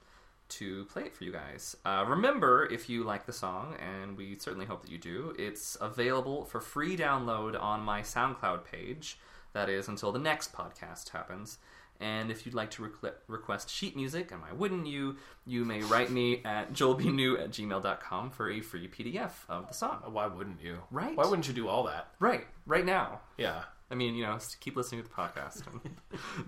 to 0.49 0.83
play 0.85 1.03
it 1.03 1.15
for 1.15 1.23
you 1.23 1.31
guys. 1.31 1.77
Uh, 1.85 2.03
remember, 2.07 2.65
if 2.69 2.89
you 2.89 3.03
like 3.05 3.25
the 3.25 3.31
song, 3.33 3.75
and 3.79 4.17
we 4.17 4.37
certainly 4.37 4.65
hope 4.65 4.81
that 4.81 4.91
you 4.91 4.97
do, 4.97 5.33
it's 5.39 5.77
available 5.79 6.43
for 6.43 6.59
free 6.59 6.97
download 6.97 7.59
on 7.61 7.81
my 7.81 8.01
SoundCloud 8.01 8.65
page. 8.65 9.17
That 9.53 9.69
is 9.69 9.87
until 9.87 10.11
the 10.11 10.19
next 10.19 10.51
podcast 10.53 11.09
happens. 11.09 11.57
And 12.01 12.31
if 12.31 12.45
you'd 12.45 12.55
like 12.55 12.71
to 12.71 12.81
requ- 12.81 13.13
request 13.27 13.69
sheet 13.69 13.95
music, 13.95 14.31
and 14.31 14.41
why 14.41 14.51
wouldn't 14.51 14.87
you, 14.87 15.17
you 15.45 15.63
may 15.63 15.81
write 15.83 16.09
me 16.09 16.41
at 16.45 16.73
joelbnew 16.73 17.39
at 17.39 17.51
gmail.com 17.51 18.31
for 18.31 18.49
a 18.49 18.59
free 18.59 18.87
PDF 18.89 19.31
of 19.47 19.67
the 19.67 19.73
song. 19.73 20.01
why 20.07 20.25
wouldn't 20.25 20.61
you 20.61 20.79
Right. 20.89 21.15
why 21.15 21.25
wouldn't 21.27 21.47
you 21.47 21.53
do 21.53 21.67
all 21.69 21.83
that 21.83 22.07
Right, 22.19 22.47
right 22.65 22.85
now. 22.85 23.21
yeah 23.37 23.63
I 23.91 23.95
mean, 23.95 24.15
you 24.15 24.23
know, 24.23 24.37
keep 24.61 24.75
listening 24.75 25.03
to 25.03 25.09
the 25.09 25.13
podcast. 25.13 25.63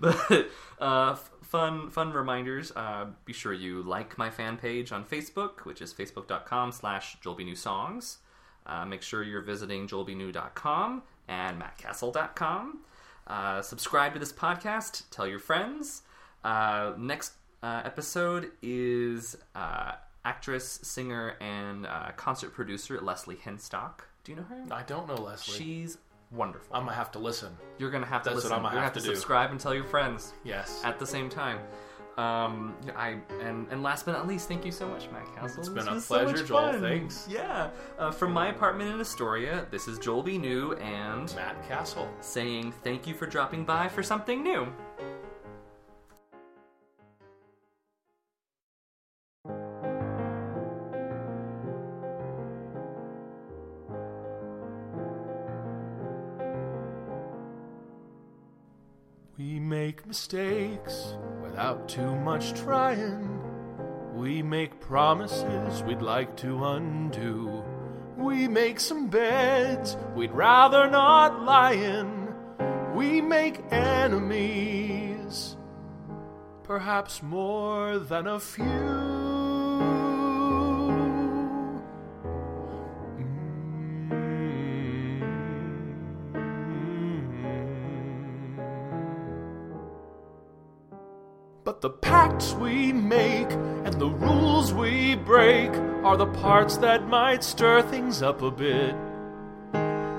but 0.00 0.48
uh, 0.80 1.12
f- 1.12 1.30
fun, 1.42 1.90
fun 1.90 2.12
reminders. 2.12 2.72
Uh, 2.74 3.06
be 3.24 3.32
sure 3.32 3.52
you 3.52 3.82
like 3.82 4.16
my 4.16 4.30
fan 4.30 4.56
page 4.56 4.92
on 4.92 5.04
Facebook, 5.04 5.64
which 5.64 5.82
is 5.82 5.92
facebook.com 5.92 6.72
slash 6.72 7.18
joelbnewsongs. 7.20 8.16
Uh, 8.66 8.84
make 8.86 9.02
sure 9.02 9.22
you're 9.22 9.42
visiting 9.42 9.86
joelbnew.com 9.86 11.02
and 11.28 11.60
mattcastle.com. 11.60 12.78
Uh, 13.26 13.62
subscribe 13.62 14.14
to 14.14 14.18
this 14.18 14.32
podcast. 14.32 15.04
Tell 15.10 15.26
your 15.26 15.38
friends. 15.38 16.02
Uh, 16.42 16.92
next 16.98 17.32
uh, 17.62 17.82
episode 17.84 18.50
is 18.62 19.36
uh, 19.54 19.92
actress, 20.24 20.80
singer, 20.82 21.36
and 21.40 21.86
uh, 21.86 22.12
concert 22.16 22.52
producer 22.54 23.00
Leslie 23.00 23.36
Henstock. 23.36 24.00
Do 24.24 24.32
you 24.32 24.36
know 24.36 24.44
her? 24.44 24.64
i 24.70 24.82
don't 24.82 25.06
know 25.06 25.16
leslie 25.16 25.58
She's 25.58 25.98
wonderful. 26.34 26.74
i'm 26.76 26.84
gonna 26.84 26.94
have 26.96 27.10
to 27.12 27.18
listen 27.18 27.56
You're 27.78 27.90
gonna 27.90 28.06
have 28.06 28.22
to 28.22 28.30
That's 28.30 28.36
what 28.36 28.44
listen. 28.44 28.52
I'm 28.56 28.62
gonna 28.62 28.74
You're 28.74 28.82
have 28.84 28.92
to 28.94 29.00
do. 29.00 29.06
subscribe 29.06 29.50
and 29.50 29.58
tell 29.60 29.74
your 29.74 29.84
friends 29.84 30.32
yes 30.44 30.80
at 30.84 30.98
the 30.98 31.06
same 31.06 31.28
time. 31.28 31.58
Um, 32.16 32.76
I 32.96 33.16
and 33.42 33.66
and 33.72 33.82
last 33.82 34.04
but 34.06 34.12
not 34.12 34.28
least, 34.28 34.46
thank 34.46 34.64
you 34.64 34.70
so 34.70 34.86
much, 34.86 35.10
Matt 35.10 35.26
Castle. 35.34 35.58
It's 35.58 35.68
This 35.68 35.84
been 35.84 35.96
a 35.96 36.00
pleasure, 36.00 36.44
Joel. 36.46 36.72
fun. 36.72 36.80
Thanks. 36.80 37.26
Yeah. 37.28 37.70
Uh, 37.98 38.12
from 38.12 38.32
my 38.32 38.50
apartment 38.50 38.94
in 38.94 39.00
Astoria, 39.00 39.66
this 39.72 39.88
is 39.88 39.98
Joel 39.98 40.22
B. 40.22 40.38
New 40.38 40.74
and 40.74 41.34
matt 41.34 41.56
castle 41.66 42.08
saying 42.20 42.72
thank 42.84 43.08
you 43.08 43.14
for 43.14 43.26
dropping 43.26 43.64
by 43.64 43.88
for 43.88 44.04
something 44.04 44.44
new. 44.44 44.68
Mistakes 60.14 61.16
without 61.42 61.88
too 61.88 62.14
much 62.14 62.54
trying. 62.54 63.42
We 64.14 64.42
make 64.44 64.78
promises 64.78 65.82
we'd 65.82 66.02
like 66.02 66.36
to 66.36 66.64
undo. 66.66 67.64
We 68.16 68.46
make 68.46 68.78
some 68.78 69.08
beds 69.08 69.96
we'd 70.14 70.30
rather 70.30 70.88
not 70.88 71.42
lie 71.42 71.72
in. 71.72 72.32
We 72.94 73.20
make 73.20 73.60
enemies, 73.72 75.56
perhaps 76.62 77.20
more 77.20 77.98
than 77.98 78.28
a 78.28 78.38
few. 78.38 80.13
The 92.34 92.40
pacts 92.40 92.52
we 92.54 92.92
make 92.92 93.50
and 93.84 93.94
the 94.00 94.08
rules 94.08 94.72
we 94.74 95.14
break 95.14 95.70
are 96.04 96.16
the 96.16 96.26
parts 96.26 96.78
that 96.78 97.06
might 97.06 97.44
stir 97.44 97.80
things 97.82 98.22
up 98.22 98.42
a 98.42 98.50
bit. 98.50 98.96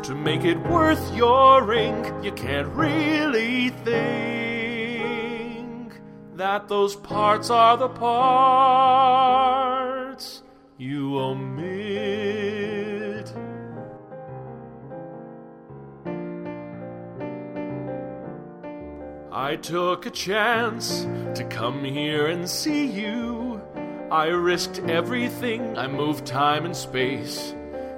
To 0.04 0.16
make 0.16 0.46
it 0.46 0.58
worth 0.70 1.14
your 1.14 1.74
ink, 1.74 2.24
you 2.24 2.32
can't 2.32 2.70
really 2.70 3.70
think 3.70 4.00
that 6.36 6.70
those 6.70 6.96
parts 6.96 7.50
are 7.50 7.76
the 7.76 7.90
parts 7.90 8.14
you 10.78 11.20
omit. 11.20 11.55
I 19.46 19.58
took 19.58 20.08
a 20.08 20.10
chance 20.10 21.04
to 21.36 21.46
come 21.48 21.84
here 21.84 22.26
and 22.26 22.50
see 22.50 22.88
you. 22.88 23.62
I 24.10 24.30
risked 24.30 24.80
everything, 24.80 25.78
I 25.78 25.86
moved 25.86 26.26
time 26.26 26.66
and 26.66 26.76
space. 26.76 27.54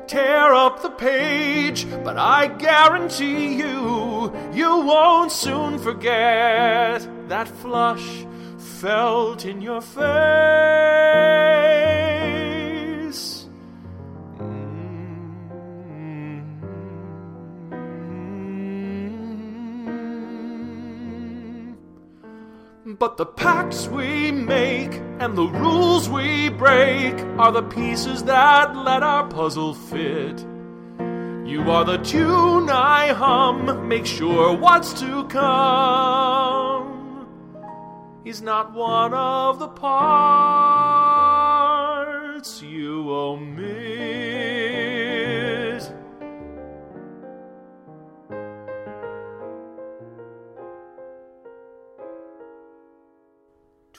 Tear 0.07 0.53
up 0.53 0.81
the 0.81 0.89
page, 0.89 1.87
but 2.03 2.17
I 2.17 2.47
guarantee 2.47 3.55
you, 3.59 4.35
you 4.51 4.81
won't 4.81 5.31
soon 5.31 5.79
forget 5.79 7.07
that 7.29 7.47
flush 7.47 8.25
felt 8.57 9.45
in 9.45 9.61
your 9.61 9.79
face. 9.79 11.56
But 22.99 23.17
the 23.17 23.27
pacts 23.27 23.87
we 23.87 24.31
make 24.31 24.91
and 25.19 25.37
the 25.37 25.45
rules 25.45 26.09
we 26.09 26.49
break 26.49 27.13
are 27.37 27.51
the 27.51 27.61
pieces 27.61 28.23
that 28.23 28.75
let 28.75 29.03
our 29.03 29.27
puzzle 29.27 29.75
fit. 29.75 30.43
You 31.45 31.61
are 31.69 31.85
the 31.85 31.99
tune 31.99 32.71
I 32.71 33.13
hum, 33.13 33.87
make 33.87 34.07
sure 34.07 34.57
what's 34.57 34.99
to 34.99 35.25
come 35.25 36.87
is 38.25 38.41
not 38.41 38.73
one 38.73 39.13
of 39.13 39.59
the 39.59 39.67
parts 39.67 39.93
you 42.63 43.11
omit. 43.11 43.86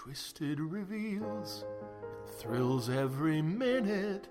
Twisted 0.08 0.58
reveals 0.58 1.66
and 2.00 2.34
thrills 2.40 2.88
every 2.88 3.42
minute. 3.42 4.26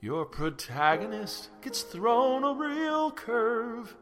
Your 0.00 0.24
protagonist 0.24 1.50
gets 1.62 1.82
thrown 1.82 2.44
a 2.44 2.54
real 2.54 3.10
curve. 3.10 3.96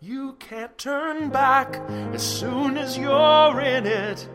You 0.00 0.32
can't 0.40 0.76
turn 0.78 1.28
back 1.28 1.76
as 2.12 2.24
soon 2.24 2.76
as 2.76 2.98
you're 2.98 3.60
in 3.60 3.86
it. 3.86 4.28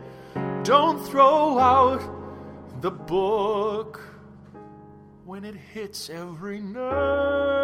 Don't 0.63 1.06
throw 1.06 1.60
out 1.60 2.01
the 2.80 2.91
book 2.91 3.99
when 5.25 5.43
it 5.43 5.56
hits 5.56 6.10
every 6.10 6.62
nerve. 6.62 7.61